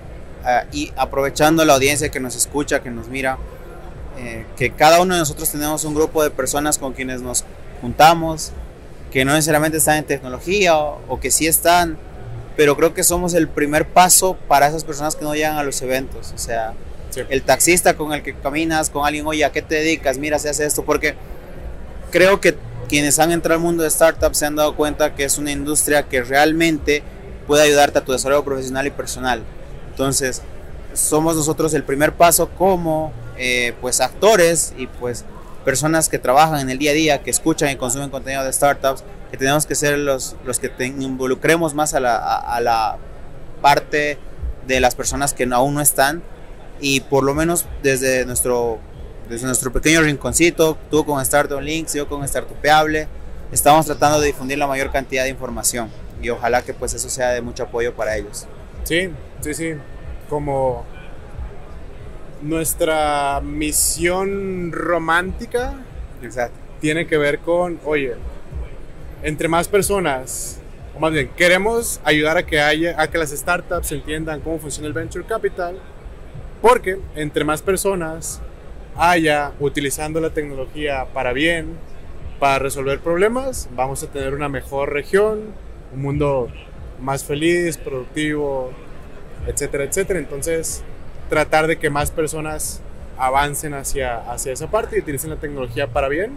ah, 0.45 0.64
y 0.73 0.93
aprovechando 0.97 1.64
la 1.64 1.75
audiencia 1.75 2.11
que 2.11 2.21
nos 2.21 2.37
escucha, 2.37 2.83
que 2.83 2.90
nos 2.90 3.09
mira, 3.09 3.38
eh, 4.19 4.45
que 4.57 4.71
cada 4.71 5.01
uno 5.01 5.14
de 5.14 5.21
nosotros 5.21 5.51
tenemos 5.51 5.85
un 5.85 5.95
grupo 5.95 6.23
de 6.23 6.31
personas 6.31 6.79
con 6.79 6.93
quienes 6.93 7.23
nos 7.23 7.45
juntamos, 7.81 8.53
que 9.12 9.25
no 9.25 9.33
necesariamente 9.33 9.79
están 9.79 9.99
en 9.99 10.05
tecnología 10.05 10.77
o, 10.77 11.01
o 11.09 11.21
que 11.21 11.31
sí 11.31 11.47
están, 11.47 11.97
pero 12.57 12.77
creo 12.77 12.95
que 12.95 13.05
somos 13.05 13.35
el 13.35 13.49
primer 13.49 13.87
paso 13.87 14.37
para 14.49 14.69
esas 14.69 14.85
personas 14.85 15.17
que 15.17 15.25
no 15.25 15.35
llegan 15.35 15.57
a 15.57 15.62
los 15.62 15.81
eventos. 15.83 16.33
O 16.35 16.38
sea, 16.38 16.75
Sí. 17.14 17.23
El 17.29 17.43
taxista 17.43 17.95
con 17.95 18.12
el 18.12 18.23
que 18.23 18.35
caminas, 18.35 18.90
con 18.90 19.07
alguien, 19.07 19.25
oye, 19.27 19.45
¿a 19.45 19.53
qué 19.53 19.62
te 19.62 19.77
dedicas? 19.77 20.19
Mira, 20.19 20.38
se 20.40 20.49
hace 20.49 20.67
esto, 20.67 20.85
porque 20.85 21.14
creo 22.11 22.40
que 22.40 22.57
quienes 22.94 23.18
han 23.18 23.33
entrado 23.33 23.57
al 23.57 23.61
mundo 23.61 23.83
de 23.83 23.90
startups 23.90 24.38
se 24.38 24.46
han 24.46 24.54
dado 24.54 24.76
cuenta 24.76 25.16
que 25.16 25.24
es 25.24 25.37
una 25.37 25.50
industria 25.50 26.04
que 26.04 26.22
realmente 26.22 27.02
puede 27.44 27.64
ayudarte 27.64 27.98
a 27.98 28.04
tu 28.04 28.12
desarrollo 28.12 28.44
profesional 28.44 28.87
y 28.87 28.92
personal. 28.92 29.42
Entonces, 29.90 30.42
somos 30.92 31.35
nosotros 31.35 31.74
el 31.74 31.83
primer 31.83 32.12
paso 32.12 32.50
como 32.50 33.12
eh, 33.37 33.74
pues 33.80 34.00
actores 34.00 34.74
y 34.78 34.87
pues 34.87 35.24
personas 35.64 36.09
que 36.09 36.20
trabajan 36.20 36.61
en 36.61 36.70
el 36.70 36.78
día 36.78 36.92
a 36.92 36.94
día, 36.94 37.22
que 37.24 37.30
escuchan 37.30 37.68
y 37.70 37.74
consumen 37.74 38.11
contenido 38.11 38.44
de 38.44 38.52
startups, 38.52 39.02
que 39.33 39.38
tenemos 39.38 39.66
que 39.66 39.74
ser 39.74 39.98
los, 39.98 40.37
los 40.44 40.61
que 40.61 40.68
te 40.68 40.87
involucremos 40.87 41.74
más 41.74 41.94
a 41.94 41.98
la, 41.98 42.14
a, 42.14 42.54
a 42.54 42.61
la 42.61 42.98
parte 43.61 44.18
de 44.68 44.78
las 44.78 44.94
personas 44.94 45.35
que 45.35 45.48
aún 45.52 45.74
no 45.74 45.80
están 45.80 46.22
y 46.80 47.00
por 47.00 47.24
lo 47.24 47.35
menos 47.35 47.66
desde 47.83 48.24
nuestro, 48.24 48.78
desde 49.29 49.47
nuestro 49.47 49.73
pequeño 49.73 50.03
rinconcito, 50.03 50.77
tú 50.91 51.05
con 51.05 51.21
Startup 51.23 51.61
Links, 51.61 51.95
yo 51.95 52.09
con 52.09 52.27
Startupeable, 52.27 53.09
estamos 53.53 53.87
tratando 53.87 54.21
de 54.21 54.27
difundir 54.27 54.59
la 54.59 54.67
mayor 54.67 54.91
cantidad 54.91 55.25
de 55.25 55.31
información 55.31 55.89
y 56.21 56.31
ojalá 56.31 56.63
que 56.63 56.75
pues 56.75 56.95
eso 56.95 57.09
sea 57.09 57.31
de 57.31 57.41
mucho 57.41 57.65
apoyo 57.65 57.95
para 57.95 58.17
ellos. 58.17 58.47
Sí, 58.85 59.11
sí, 59.41 59.55
sí. 59.55 59.75
Como 60.29 60.85
nuestra 62.43 63.41
misión 63.43 64.73
romántica 64.73 65.75
Exacto. 66.23 66.57
tiene 66.81 67.07
que 67.07 67.17
ver 67.17 67.39
con, 67.39 67.81
oye, 67.85 68.15
entre 69.23 69.49
más 69.49 69.69
personas, 69.69 70.59
o 70.95 71.01
más 71.01 71.13
bien, 71.13 71.31
queremos 71.37 72.01
ayudar 72.05 72.37
a 72.37 72.45
que 72.45 72.61
haya, 72.61 73.01
a 73.01 73.09
que 73.09 73.19
las 73.19 73.31
startups 73.31 73.91
entiendan 73.93 74.41
cómo 74.41 74.59
funciona 74.59 74.87
el 74.87 74.93
venture 74.93 75.25
capital, 75.25 75.79
porque 76.61 76.99
entre 77.17 77.45
más 77.45 77.63
personas 77.63 78.41
haya 78.96 79.52
utilizando 79.61 80.20
la 80.20 80.30
tecnología 80.30 81.07
para 81.12 81.33
bien, 81.33 81.76
para 82.38 82.59
resolver 82.59 83.00
problemas, 83.00 83.68
vamos 83.74 84.02
a 84.02 84.09
tener 84.09 84.35
una 84.35 84.48
mejor 84.48 84.92
región, 84.92 85.40
un 85.92 86.02
mundo 86.02 86.48
más 87.00 87.24
feliz, 87.24 87.76
productivo, 87.76 88.72
etcétera, 89.46 89.85
etcétera. 89.85 90.18
Entonces, 90.18 90.83
tratar 91.28 91.66
de 91.66 91.78
que 91.78 91.90
más 91.90 92.11
personas 92.11 92.80
avancen 93.16 93.74
hacia, 93.74 94.18
hacia 94.30 94.52
esa 94.52 94.70
parte 94.70 94.96
y 94.96 95.00
utilicen 95.00 95.30
la 95.30 95.37
tecnología 95.37 95.87
para 95.87 96.09
bien, 96.09 96.33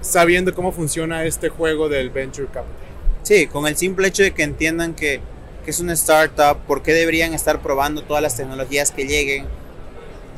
sabiendo 0.00 0.54
cómo 0.54 0.72
funciona 0.72 1.24
este 1.24 1.48
juego 1.48 1.88
del 1.88 2.10
venture 2.10 2.46
capital. 2.46 2.76
Sí, 3.22 3.46
con 3.46 3.66
el 3.68 3.76
simple 3.76 4.08
hecho 4.08 4.24
de 4.24 4.32
que 4.32 4.42
entiendan 4.42 4.94
que, 4.94 5.20
que 5.64 5.70
es 5.70 5.78
una 5.78 5.92
startup, 5.92 6.58
por 6.66 6.82
qué 6.82 6.92
deberían 6.92 7.34
estar 7.34 7.60
probando 7.60 8.02
todas 8.02 8.22
las 8.22 8.36
tecnologías 8.36 8.90
que 8.90 9.06
lleguen, 9.06 9.46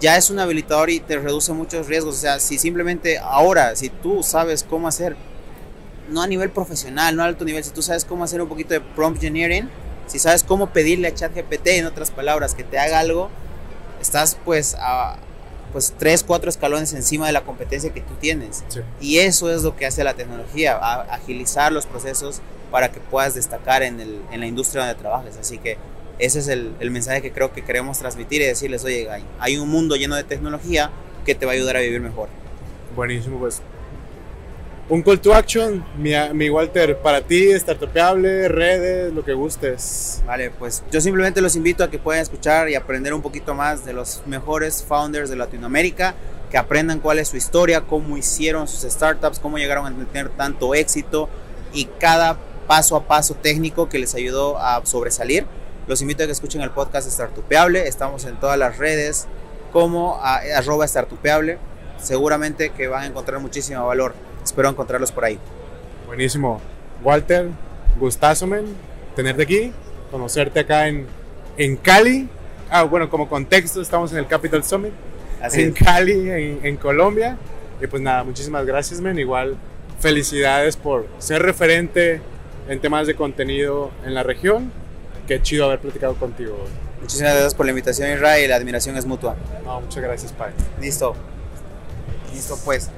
ya 0.05 0.19
es 0.19 0.29
un 0.29 0.39
habilitador 0.39 0.91
y 0.91 1.01
te 1.01 1.17
reduce 1.19 1.51
muchos 1.55 1.87
riesgos. 1.87 2.15
O 2.17 2.19
sea, 2.19 2.39
si 2.39 2.59
simplemente 2.59 3.19
ahora, 3.19 3.75
si 3.75 3.89
tú 3.89 4.23
sabes 4.23 4.63
cómo 4.63 4.87
hacer, 4.87 5.17
no 6.11 6.21
a 6.21 6.27
nivel 6.27 6.51
profesional, 6.51 7.17
no 7.17 7.23
a 7.23 7.27
alto 7.27 7.47
nivel, 7.47 7.65
si 7.65 7.71
tú 7.71 7.81
sabes 7.81 8.05
cómo 8.05 8.23
hacer 8.25 8.43
un 8.43 8.49
poquito 8.51 8.75
de 8.75 8.81
prompt 8.83 9.17
engineering, 9.25 9.71
si 10.07 10.19
sabes 10.19 10.45
cómo 10.45 10.67
pedirle 10.75 11.09
a 11.09 11.15
ChatGPT, 11.15 11.69
en 11.69 11.87
otras 11.87 12.11
palabras, 12.11 12.55
que 12.55 12.65
te 12.65 12.79
haga 12.79 12.99
algo, 13.01 13.31
estás 13.99 14.37
pues 14.45 14.77
a 14.79 15.17
pues 15.73 15.95
tres, 15.99 16.23
cuatro 16.23 16.51
escalones 16.51 16.93
encima 16.93 17.27
de 17.27 17.33
la 17.33 17.41
competencia 17.41 17.91
que 17.95 18.03
tú 18.03 18.13
tienes. 18.21 18.63
Sí. 18.69 18.81
Y 19.01 19.19
eso 19.21 19.51
es 19.51 19.63
lo 19.63 19.75
que 19.75 19.87
hace 19.87 20.05
la 20.05 20.13
tecnología, 20.13 20.77
a- 20.77 21.01
agilizar 21.15 21.73
los 21.73 21.87
procesos 21.87 22.43
para 22.71 22.93
que 22.93 23.01
puedas 23.01 23.35
destacar 23.35 23.83
en, 23.83 24.01
el, 24.01 24.21
en 24.31 24.41
la 24.41 24.47
industria 24.47 24.85
donde 24.85 25.01
trabajes. 25.01 25.37
Así 25.39 25.57
que 25.59 25.79
ese 26.19 26.39
es 26.39 26.49
el, 26.49 26.73
el 26.81 26.91
mensaje 26.91 27.23
que 27.23 27.33
creo 27.33 27.53
que 27.53 27.63
queremos 27.63 27.99
transmitir 27.99 28.43
y 28.43 28.47
decirles, 28.47 28.85
oye, 28.85 29.11
hay, 29.11 29.25
hay 29.39 29.57
un 29.57 29.69
mundo 29.69 29.97
lleno 29.97 30.17
de 30.17 30.25
tecnología 30.25 30.91
que 31.25 31.35
te 31.35 31.47
va 31.47 31.53
a 31.53 31.55
ayudar 31.55 31.77
a 31.77 31.81
vivir 31.81 32.01
mejor. 32.01 32.29
Buenísimo, 32.95 33.39
pues. 33.39 33.61
Un 34.87 35.03
call 35.03 35.19
to 35.19 35.35
action, 35.35 35.83
mi, 35.97 36.13
mi 36.35 36.51
Walter, 36.51 36.99
para 36.99 37.23
ti, 37.23 37.59
startupeable, 37.59 38.49
redes, 38.49 39.15
lo 39.15 39.25
que 39.25 39.33
gustes. 39.33 40.23
Vale, 40.27 40.51
pues 40.51 40.83
yo 40.93 41.01
simplemente 41.01 41.41
los 41.41 41.57
invito 41.57 41.83
a 41.83 41.91
que 41.91 41.99
puedan 41.99 42.21
escuchar 42.21 42.69
y 42.69 42.75
aprender 42.75 43.15
un 43.15 43.23
poquito 43.23 43.55
más 43.55 43.87
de 43.87 43.95
los 43.95 44.23
mejores 44.27 44.85
founders 44.87 45.31
de 45.31 45.37
Latinoamérica, 45.37 46.15
que 46.51 46.59
aprendan 46.59 47.01
cuál 47.01 47.19
es 47.19 47.29
su 47.29 47.39
historia, 47.39 47.81
cómo 47.81 48.19
hicieron 48.19 48.69
sus 48.69 48.83
startups, 48.83 49.39
cómo 49.39 49.57
llegaron 49.57 49.87
a 49.87 50.07
tener 50.07 50.29
tanto 50.29 50.75
éxito 50.75 51.31
y 51.73 51.87
cada 51.99 52.37
paso 52.67 52.95
a 52.95 53.05
paso 53.09 53.35
técnico 53.35 53.89
que 53.89 53.99
les 53.99 54.15
ayudó 54.15 54.59
a 54.59 54.85
sobresalir. 54.85 55.47
Los 55.87 56.01
invito 56.01 56.23
a 56.23 56.27
que 56.27 56.33
escuchen 56.33 56.63
el 56.63 56.71
podcast 56.71 57.09
Startupeable, 57.11 57.87
estamos 57.87 58.25
en 58.25 58.37
todas 58.37 58.59
las 58.59 58.79
redes 58.79 59.27
como 59.73 60.17
a- 60.23 60.41
arroba 60.57 60.87
Startupeable, 60.89 61.59
seguramente 62.01 62.71
que 62.71 62.89
van 62.89 63.03
a 63.03 63.07
encontrar 63.07 63.41
muchísimo 63.41 63.87
valor, 63.87 64.15
espero 64.43 64.69
encontrarlos 64.71 65.13
por 65.13 65.25
ahí. 65.25 65.39
Buenísimo. 66.07 66.61
Walter, 67.03 67.49
gustazo, 67.99 68.47
men, 68.47 68.65
tenerte 69.15 69.43
aquí, 69.43 69.73
conocerte 70.11 70.61
acá 70.61 70.89
en, 70.89 71.07
en 71.59 71.77
Cali. 71.77 72.29
Ah, 72.71 72.85
bueno, 72.85 73.11
como 73.11 73.29
contexto, 73.29 73.83
estamos 73.83 74.11
en 74.13 74.19
el 74.19 74.27
Capital 74.27 74.65
Summit, 74.65 74.93
Así 75.43 75.61
en 75.63 75.69
es. 75.69 75.75
Cali, 75.75 76.31
en, 76.31 76.61
en 76.63 76.77
Colombia. 76.79 77.37
Y 77.81 77.87
pues 77.89 78.01
nada, 78.01 78.25
muchísimas 78.25 78.65
gracias, 78.65 79.01
men. 79.03 79.19
Igual, 79.19 79.57
felicidades 80.01 80.77
por 80.77 81.07
ser 81.19 81.43
referente 81.43 82.23
en 82.69 82.81
temas 82.81 83.07
de 83.07 83.15
contenido 83.15 83.91
en 84.07 84.15
la 84.15 84.23
región. 84.23 84.73
Qué 85.27 85.41
chido 85.41 85.67
haber 85.67 85.81
platicado 85.81 86.15
contigo. 86.15 86.57
Muchísimas 87.01 87.33
gracias 87.33 87.55
por 87.55 87.67
la 87.67 87.73
invitación 87.73 88.13
Israel, 88.13 88.49
la 88.49 88.57
admiración 88.57 88.97
es 88.97 89.07
mutua. 89.07 89.37
No, 89.65 89.81
muchas 89.81 90.03
gracias, 90.03 90.33
Pai. 90.33 90.53
Listo. 90.81 91.15
Listo 92.33 92.59
pues. 92.65 92.91